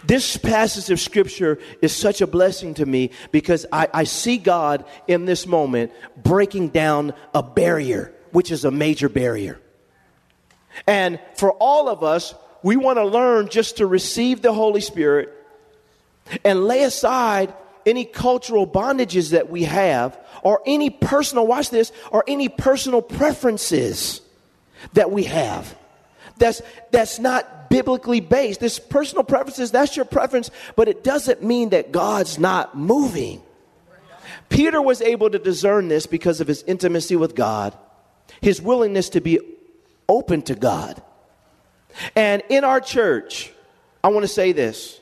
This 0.02 0.36
passage 0.36 0.90
of 0.90 0.98
scripture 0.98 1.60
is 1.80 1.94
such 1.94 2.20
a 2.20 2.26
blessing 2.26 2.74
to 2.74 2.84
me 2.84 3.12
because 3.30 3.66
I, 3.70 3.86
I, 3.94 4.02
see 4.02 4.38
God 4.38 4.84
in 5.06 5.26
this 5.26 5.46
moment 5.46 5.92
breaking 6.16 6.70
down 6.70 7.14
a 7.32 7.42
barrier, 7.44 8.12
which 8.32 8.50
is 8.50 8.64
a 8.64 8.72
major 8.72 9.08
barrier. 9.08 9.60
And 10.88 11.20
for 11.36 11.52
all 11.52 11.88
of 11.88 12.02
us, 12.02 12.34
we 12.64 12.74
want 12.74 12.96
to 12.96 13.04
learn 13.04 13.48
just 13.48 13.76
to 13.76 13.86
receive 13.86 14.42
the 14.42 14.52
Holy 14.52 14.80
Spirit 14.80 15.32
and 16.44 16.64
lay 16.64 16.82
aside 16.82 17.54
any 17.84 18.04
cultural 18.04 18.66
bondages 18.66 19.30
that 19.30 19.48
we 19.48 19.64
have 19.64 20.18
or 20.42 20.60
any 20.66 20.90
personal, 20.90 21.46
watch 21.46 21.70
this, 21.70 21.92
or 22.10 22.24
any 22.26 22.48
personal 22.48 23.02
preferences 23.02 24.20
that 24.92 25.10
we 25.10 25.24
have. 25.24 25.76
That's, 26.38 26.60
that's 26.90 27.18
not 27.18 27.70
biblically 27.70 28.20
based. 28.20 28.60
This 28.60 28.78
personal 28.78 29.24
preferences, 29.24 29.70
that's 29.70 29.96
your 29.96 30.04
preference, 30.04 30.50
but 30.74 30.88
it 30.88 31.02
doesn't 31.02 31.42
mean 31.42 31.70
that 31.70 31.92
God's 31.92 32.38
not 32.38 32.76
moving. 32.76 33.42
Peter 34.48 34.80
was 34.80 35.00
able 35.00 35.30
to 35.30 35.38
discern 35.38 35.88
this 35.88 36.06
because 36.06 36.40
of 36.40 36.46
his 36.46 36.62
intimacy 36.64 37.16
with 37.16 37.34
God, 37.34 37.76
his 38.40 38.60
willingness 38.60 39.08
to 39.10 39.20
be 39.20 39.40
open 40.08 40.42
to 40.42 40.54
God. 40.54 41.02
And 42.14 42.42
in 42.48 42.64
our 42.64 42.80
church, 42.80 43.52
I 44.04 44.08
want 44.08 44.24
to 44.24 44.28
say 44.28 44.52
this. 44.52 45.00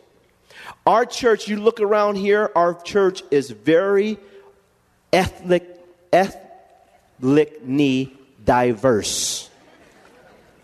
Our 0.87 1.07
church, 1.07 1.49
you 1.49 1.59
look 1.59 1.81
around 1.81 2.17
here, 2.17 2.51
our 2.55 2.75
church 2.75 3.23
is 3.31 3.51
very 3.51 4.19
ethnic, 5.13 5.65
ethnically 6.13 8.15
diverse. 8.45 9.49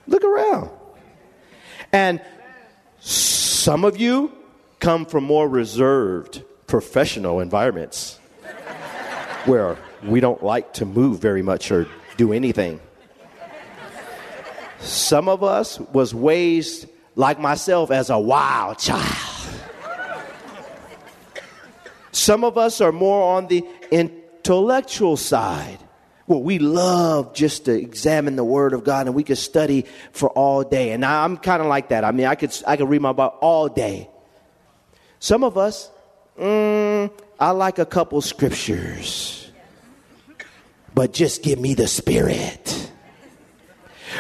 Look 0.06 0.22
around. 0.22 0.70
And 1.92 2.20
some 3.00 3.85
of 3.85 3.98
you 3.98 4.33
come 4.78 5.06
from 5.06 5.24
more 5.24 5.48
reserved 5.48 6.42
professional 6.66 7.40
environments 7.40 8.18
where 9.46 9.78
we 10.04 10.20
don't 10.20 10.42
like 10.42 10.74
to 10.74 10.85
move 10.85 11.18
very 11.18 11.42
much 11.42 11.70
or 11.70 11.88
do 12.18 12.35
anything. 12.35 12.78
Some 14.80 15.28
of 15.28 15.42
us 15.42 15.80
was 15.80 16.12
raised 16.12 16.87
like 17.16 17.40
myself 17.40 17.90
as 17.90 18.11
a 18.11 18.18
wild 18.18 18.78
child. 18.78 19.29
Some 22.20 22.44
of 22.44 22.59
us 22.59 22.83
are 22.83 22.92
more 22.92 23.35
on 23.38 23.46
the 23.46 23.64
intellectual 23.90 25.16
side. 25.16 25.78
Well, 26.26 26.42
we 26.42 26.59
love 26.59 27.33
just 27.33 27.64
to 27.64 27.72
examine 27.72 28.37
the 28.37 28.44
Word 28.44 28.74
of 28.74 28.85
God 28.85 29.06
and 29.06 29.16
we 29.16 29.24
could 29.24 29.38
study 29.38 29.87
for 30.12 30.28
all 30.28 30.62
day. 30.62 30.92
And 30.92 31.02
I'm 31.02 31.38
kind 31.38 31.62
of 31.62 31.68
like 31.68 31.88
that. 31.88 32.04
I 32.04 32.12
mean, 32.12 32.26
I 32.26 32.35
could, 32.35 32.54
I 32.66 32.76
could 32.76 32.90
read 32.90 33.00
my 33.00 33.12
Bible 33.12 33.38
all 33.40 33.68
day. 33.70 34.11
Some 35.18 35.44
of 35.44 35.56
us, 35.56 35.90
mm, 36.38 37.11
I 37.40 37.52
like 37.52 37.78
a 37.78 37.87
couple 37.87 38.20
scriptures, 38.20 39.50
but 40.94 41.14
just 41.14 41.42
give 41.42 41.59
me 41.59 41.72
the 41.72 41.88
Spirit. 41.88 42.92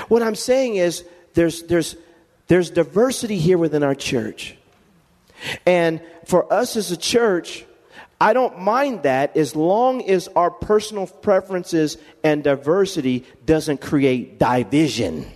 What 0.08 0.22
I'm 0.22 0.36
saying 0.36 0.76
is, 0.76 1.04
there's, 1.34 1.64
there's, 1.64 1.96
there's 2.46 2.70
diversity 2.70 3.36
here 3.36 3.58
within 3.58 3.82
our 3.82 3.94
church. 3.94 4.56
And 5.66 6.00
for 6.24 6.50
us 6.50 6.76
as 6.76 6.90
a 6.92 6.96
church, 6.96 7.66
I 8.20 8.34
don't 8.34 8.60
mind 8.60 9.04
that 9.04 9.36
as 9.36 9.56
long 9.56 10.02
as 10.02 10.28
our 10.28 10.50
personal 10.50 11.06
preferences 11.06 11.96
and 12.22 12.44
diversity 12.44 13.24
doesn't 13.46 13.80
create 13.80 14.38
division. 14.38 15.26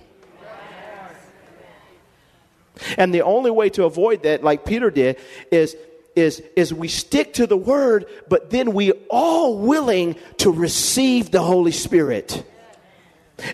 And 2.98 3.14
the 3.14 3.22
only 3.22 3.50
way 3.50 3.70
to 3.70 3.84
avoid 3.84 4.24
that, 4.24 4.42
like 4.42 4.64
Peter 4.64 4.90
did, 4.90 5.18
is 5.50 5.76
is, 6.16 6.42
is 6.54 6.72
we 6.72 6.86
stick 6.88 7.34
to 7.34 7.46
the 7.46 7.56
word, 7.56 8.06
but 8.28 8.50
then 8.50 8.72
we 8.72 8.92
all 9.10 9.58
willing 9.58 10.16
to 10.38 10.52
receive 10.52 11.32
the 11.32 11.42
Holy 11.42 11.72
Spirit 11.72 12.44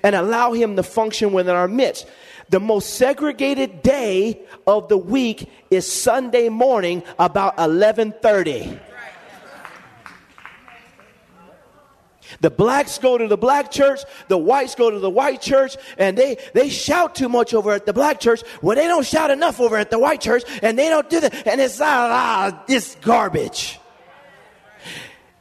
and 0.02 0.14
allow 0.14 0.52
him 0.52 0.76
to 0.76 0.82
function 0.82 1.32
within 1.32 1.54
our 1.54 1.68
midst. 1.68 2.06
The 2.50 2.60
most 2.60 2.94
segregated 2.94 3.82
day 3.82 4.42
of 4.66 4.88
the 4.88 4.98
week 4.98 5.50
is 5.70 5.90
Sunday 5.90 6.48
morning 6.48 7.02
about 7.18 7.56
1130. 7.56 8.78
The 12.40 12.50
blacks 12.50 12.98
go 12.98 13.18
to 13.18 13.26
the 13.26 13.36
black 13.36 13.70
church, 13.70 14.00
the 14.28 14.38
whites 14.38 14.74
go 14.74 14.90
to 14.90 14.98
the 14.98 15.10
white 15.10 15.40
church, 15.40 15.76
and 15.98 16.16
they, 16.16 16.38
they 16.54 16.68
shout 16.68 17.14
too 17.14 17.28
much 17.28 17.54
over 17.54 17.72
at 17.72 17.86
the 17.86 17.92
black 17.92 18.20
church. 18.20 18.42
Well, 18.62 18.76
they 18.76 18.86
don't 18.86 19.06
shout 19.06 19.30
enough 19.30 19.60
over 19.60 19.76
at 19.76 19.90
the 19.90 19.98
white 19.98 20.20
church, 20.20 20.44
and 20.62 20.78
they 20.78 20.88
don't 20.88 21.08
do 21.10 21.20
that. 21.20 21.46
And 21.46 21.60
it's, 21.60 21.80
ah, 21.80 22.64
this 22.66 22.96
garbage. 23.00 23.78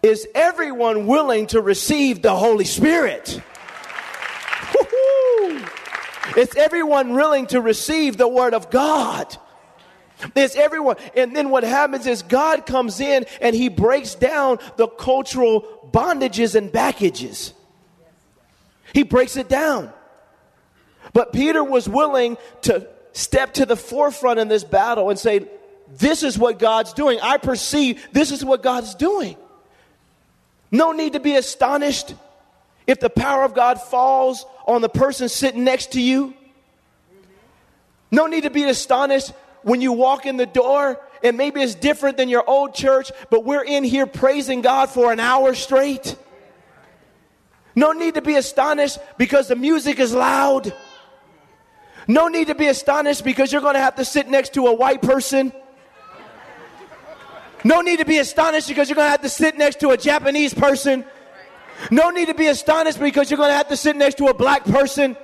Is 0.01 0.27
everyone 0.33 1.07
willing 1.07 1.47
to 1.47 1.61
receive 1.61 2.21
the 2.21 2.35
Holy 2.35 2.65
Spirit? 2.65 3.41
Is 6.37 6.55
everyone 6.55 7.13
willing 7.13 7.47
to 7.47 7.59
receive 7.59 8.17
the 8.17 8.27
Word 8.27 8.53
of 8.53 8.69
God? 8.69 9.35
Is 10.35 10.55
everyone. 10.55 10.97
And 11.15 11.35
then 11.35 11.49
what 11.49 11.63
happens 11.63 12.05
is 12.05 12.23
God 12.23 12.65
comes 12.65 12.99
in 12.99 13.25
and 13.41 13.55
he 13.55 13.69
breaks 13.69 14.15
down 14.15 14.59
the 14.75 14.87
cultural 14.87 15.78
bondages 15.91 16.55
and 16.55 16.71
packages. 16.71 17.53
He 18.93 19.03
breaks 19.03 19.37
it 19.37 19.49
down. 19.49 19.91
But 21.13 21.33
Peter 21.33 21.63
was 21.63 21.87
willing 21.87 22.37
to 22.63 22.87
step 23.13 23.53
to 23.55 23.65
the 23.65 23.75
forefront 23.75 24.39
in 24.39 24.47
this 24.47 24.63
battle 24.63 25.09
and 25.09 25.17
say, 25.17 25.47
This 25.97 26.23
is 26.23 26.37
what 26.37 26.59
God's 26.59 26.93
doing. 26.93 27.19
I 27.21 27.37
perceive 27.37 28.05
this 28.11 28.31
is 28.31 28.43
what 28.43 28.63
God's 28.63 28.95
doing. 28.95 29.35
No 30.71 30.91
need 30.91 31.13
to 31.13 31.19
be 31.19 31.35
astonished 31.35 32.13
if 32.85 32.99
the 32.99 33.09
power 33.09 33.43
of 33.43 33.53
God 33.53 33.81
falls 33.81 34.45
on 34.67 34.81
the 34.81 34.89
person 34.89 35.29
sitting 35.29 35.63
next 35.63 35.93
to 35.93 36.01
you. 36.01 36.33
No 38.11 38.27
need 38.27 38.43
to 38.43 38.49
be 38.49 38.63
astonished 38.63 39.31
when 39.61 39.81
you 39.81 39.93
walk 39.93 40.25
in 40.25 40.37
the 40.37 40.45
door 40.45 40.99
and 41.23 41.37
maybe 41.37 41.61
it's 41.61 41.75
different 41.75 42.17
than 42.17 42.29
your 42.29 42.43
old 42.47 42.73
church, 42.73 43.11
but 43.29 43.43
we're 43.43 43.63
in 43.63 43.83
here 43.83 44.05
praising 44.05 44.61
God 44.61 44.89
for 44.89 45.11
an 45.11 45.19
hour 45.19 45.53
straight. 45.53 46.15
No 47.75 47.91
need 47.91 48.15
to 48.15 48.21
be 48.21 48.35
astonished 48.35 48.99
because 49.17 49.47
the 49.47 49.55
music 49.55 49.99
is 49.99 50.13
loud. 50.13 50.73
No 52.07 52.27
need 52.27 52.47
to 52.47 52.55
be 52.55 52.67
astonished 52.67 53.23
because 53.23 53.51
you're 53.51 53.61
going 53.61 53.75
to 53.75 53.79
have 53.79 53.95
to 53.95 54.05
sit 54.05 54.27
next 54.27 54.53
to 54.55 54.67
a 54.67 54.73
white 54.73 55.01
person. 55.01 55.53
No 57.63 57.81
need 57.81 57.99
to 57.99 58.05
be 58.05 58.17
astonished 58.17 58.67
because 58.67 58.89
you're 58.89 58.95
going 58.95 59.05
to 59.05 59.11
have 59.11 59.21
to 59.21 59.29
sit 59.29 59.57
next 59.57 59.79
to 59.81 59.89
a 59.89 59.97
Japanese 59.97 60.53
person. 60.53 61.05
No 61.91 62.09
need 62.09 62.27
to 62.27 62.33
be 62.33 62.47
astonished 62.47 62.99
because 62.99 63.29
you're 63.29 63.37
going 63.37 63.51
to 63.51 63.55
have 63.55 63.69
to 63.69 63.77
sit 63.77 63.95
next 63.95 64.17
to 64.17 64.27
a 64.27 64.33
black 64.33 64.63
person. 64.65 65.15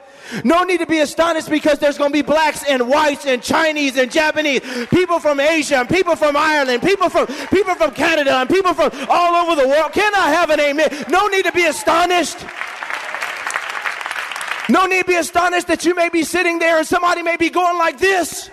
No 0.44 0.64
need 0.64 0.80
to 0.80 0.86
be 0.86 1.00
astonished 1.00 1.50
because 1.50 1.80
there's 1.80 1.98
going 1.98 2.12
to 2.12 2.14
be 2.14 2.22
blacks 2.22 2.64
and 2.68 2.88
whites 2.88 3.26
and 3.26 3.42
Chinese 3.42 3.98
and 3.98 4.12
Japanese, 4.12 4.62
people 4.88 5.20
from 5.20 5.40
Asia 5.40 5.78
and 5.78 5.90
people 5.90 6.16
from 6.16 6.36
Ireland, 6.36 6.82
people 6.82 7.10
from 7.10 7.28
people 7.28 7.76
from 7.76 7.92
Canada 7.92 8.38
and 8.38 8.50
people 8.50 8.74
from 8.74 8.92
all 9.10 9.36
over 9.36 9.62
the 9.62 9.68
world. 9.68 9.92
Can 9.94 10.14
I 10.16 10.32
have 10.32 10.50
an 10.50 10.60
amen? 10.60 11.06
No 11.10 11.28
need 11.28 11.46
to 11.46 11.52
be 11.52 11.66
astonished. 11.66 12.38
No 14.68 14.86
need 14.86 15.02
to 15.02 15.06
be 15.06 15.16
astonished 15.16 15.68
that 15.68 15.86
you 15.86 15.94
may 15.94 16.10
be 16.10 16.24
sitting 16.24 16.58
there 16.60 16.80
and 16.80 16.88
somebody 16.88 17.22
may 17.22 17.38
be 17.38 17.50
going 17.50 17.78
like 17.78 18.00
this. 18.00 18.50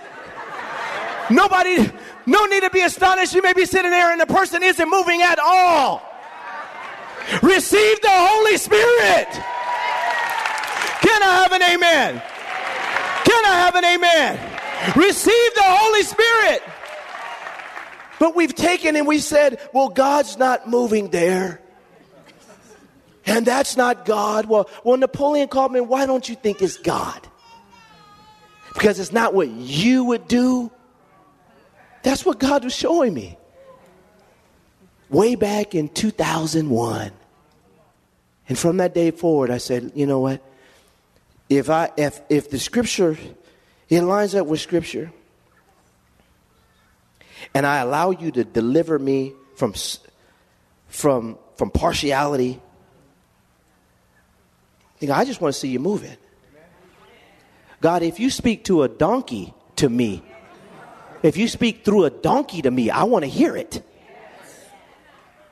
Nobody, 1.30 1.90
no 2.26 2.44
need 2.46 2.62
to 2.62 2.70
be 2.70 2.82
astonished. 2.82 3.34
You 3.34 3.42
may 3.42 3.54
be 3.54 3.64
sitting 3.64 3.90
there 3.90 4.12
and 4.12 4.20
the 4.20 4.26
person 4.26 4.62
isn't 4.62 4.90
moving 4.90 5.22
at 5.22 5.38
all. 5.38 6.02
Receive 7.42 8.00
the 8.02 8.10
Holy 8.10 8.56
Spirit. 8.58 9.28
Can 11.12 11.22
I 11.22 11.42
have 11.42 11.52
an 11.52 11.62
amen? 11.62 12.22
Can 13.24 13.44
I 13.44 13.54
have 13.60 13.74
an 13.74 13.84
amen? 13.84 14.96
Receive 14.96 15.54
the 15.54 15.62
Holy 15.62 16.02
Spirit. 16.04 16.62
But 18.18 18.34
we've 18.34 18.54
taken 18.54 18.96
and 18.96 19.06
we 19.06 19.18
said, 19.18 19.60
well, 19.74 19.90
God's 19.90 20.38
not 20.38 20.70
moving 20.70 21.10
there. 21.10 21.60
And 23.26 23.44
that's 23.44 23.76
not 23.76 24.06
God. 24.06 24.46
Well, 24.46 24.70
well, 24.84 24.96
Napoleon 24.96 25.48
called 25.48 25.72
me, 25.72 25.80
why 25.80 26.06
don't 26.06 26.26
you 26.26 26.34
think 26.34 26.62
it's 26.62 26.78
God? 26.78 27.28
Because 28.72 28.98
it's 28.98 29.12
not 29.12 29.34
what 29.34 29.48
you 29.48 30.04
would 30.04 30.26
do. 30.28 30.70
That's 32.04 32.24
what 32.24 32.38
God 32.38 32.64
was 32.64 32.74
showing 32.74 33.12
me. 33.12 33.36
Way 35.10 35.34
back 35.34 35.74
in 35.74 35.90
2001. 35.90 37.12
And 38.48 38.58
from 38.58 38.78
that 38.78 38.94
day 38.94 39.10
forward, 39.10 39.50
I 39.50 39.58
said, 39.58 39.92
you 39.94 40.06
know 40.06 40.20
what? 40.20 40.42
If 41.58 41.70
I 41.70 41.90
if 41.96 42.20
if 42.28 42.50
the 42.50 42.58
scripture 42.58 43.16
it 43.88 44.02
lines 44.02 44.34
up 44.34 44.46
with 44.46 44.60
scripture 44.60 45.12
and 47.54 47.66
I 47.66 47.78
allow 47.78 48.10
you 48.10 48.30
to 48.32 48.44
deliver 48.44 48.98
me 48.98 49.32
from 49.56 49.74
from 50.88 51.38
from 51.56 51.70
partiality 51.70 52.60
you 55.02 55.08
know, 55.08 55.14
I 55.14 55.24
just 55.24 55.40
want 55.40 55.52
to 55.52 55.58
see 55.58 55.68
you 55.68 55.80
moving. 55.80 56.16
God, 57.80 58.04
if 58.04 58.20
you 58.20 58.30
speak 58.30 58.64
to 58.66 58.84
a 58.84 58.88
donkey 58.88 59.52
to 59.76 59.88
me, 59.88 60.22
if 61.24 61.36
you 61.36 61.48
speak 61.48 61.84
through 61.84 62.04
a 62.04 62.10
donkey 62.10 62.62
to 62.62 62.70
me, 62.70 62.88
I 62.88 63.02
want 63.02 63.24
to 63.24 63.28
hear 63.28 63.56
it. 63.56 63.84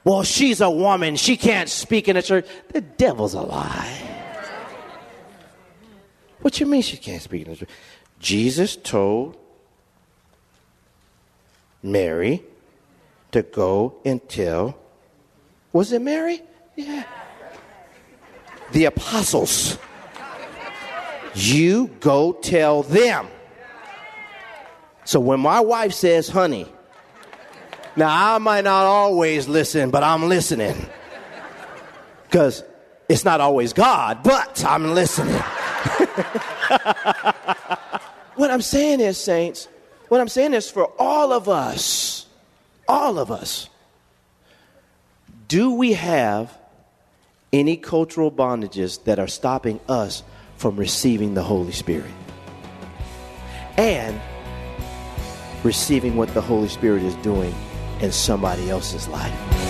Well, 0.05 0.23
she's 0.23 0.61
a 0.61 0.71
woman. 0.71 1.17
She 1.17 1.37
can't 1.37 1.69
speak 1.69 2.09
in 2.09 2.17
a 2.17 2.23
church. 2.23 2.47
The 2.73 2.81
devil's 2.81 3.35
a 3.35 3.43
lie. 3.43 4.10
What 6.43 6.59
you 6.59 6.67
mean 6.67 6.83
she 6.83 6.97
can't 6.97 7.23
speak 7.23 7.47
in? 7.47 7.67
Jesus 8.19 8.77
told 8.77 9.37
Mary 11.83 12.43
to 13.33 13.43
go 13.43 13.97
and 14.05 14.27
tell. 14.29 14.79
Was 15.73 15.93
it 15.93 16.03
Mary? 16.03 16.43
Yeah. 16.77 17.05
The 18.73 18.87
apostles. 18.87 19.79
You 21.35 21.89
go 22.01 22.33
tell 22.33 22.83
them. 22.83 23.29
So 25.05 25.21
when 25.21 25.41
my 25.41 25.61
wife 25.61 25.93
says, 25.93 26.29
honey, 26.29 26.67
now 27.97 28.35
I 28.35 28.39
might 28.39 28.65
not 28.65 28.85
always 28.85 29.49
listen, 29.49 29.91
but 29.91 30.03
I'm 30.03 30.29
listening. 30.29 30.77
Because 32.25 32.63
it's 33.09 33.25
not 33.25 33.41
always 33.41 33.73
God, 33.73 34.23
but 34.23 34.65
I'm 34.65 34.95
listening. 34.95 35.43
what 38.37 38.51
I'm 38.51 38.63
saying 38.63 39.01
is, 39.01 39.19
saints, 39.19 39.69
what 40.09 40.21
I'm 40.21 40.29
saying 40.29 40.55
is 40.55 40.71
for 40.71 40.93
all 40.99 41.33
of 41.33 41.49
us, 41.49 42.27
all 42.89 43.19
of 43.19 43.31
us, 43.31 43.69
do 45.49 45.73
we 45.73 45.95
have 45.95 46.57
any 47.53 47.77
cultural 47.77 48.31
bondages 48.31 49.03
that 49.05 49.19
are 49.19 49.27
stopping 49.27 49.81
us 49.89 50.23
from 50.57 50.77
receiving 50.77 51.35
the 51.35 51.43
Holy 51.43 51.73
Spirit 51.73 52.11
and 53.77 54.21
receiving 55.63 56.17
what 56.17 56.33
the 56.35 56.41
Holy 56.41 56.69
Spirit 56.69 57.03
is 57.03 57.15
doing 57.17 57.55
in 58.01 58.13
somebody 58.13 58.71
else's 58.71 59.09
life. 59.09 59.70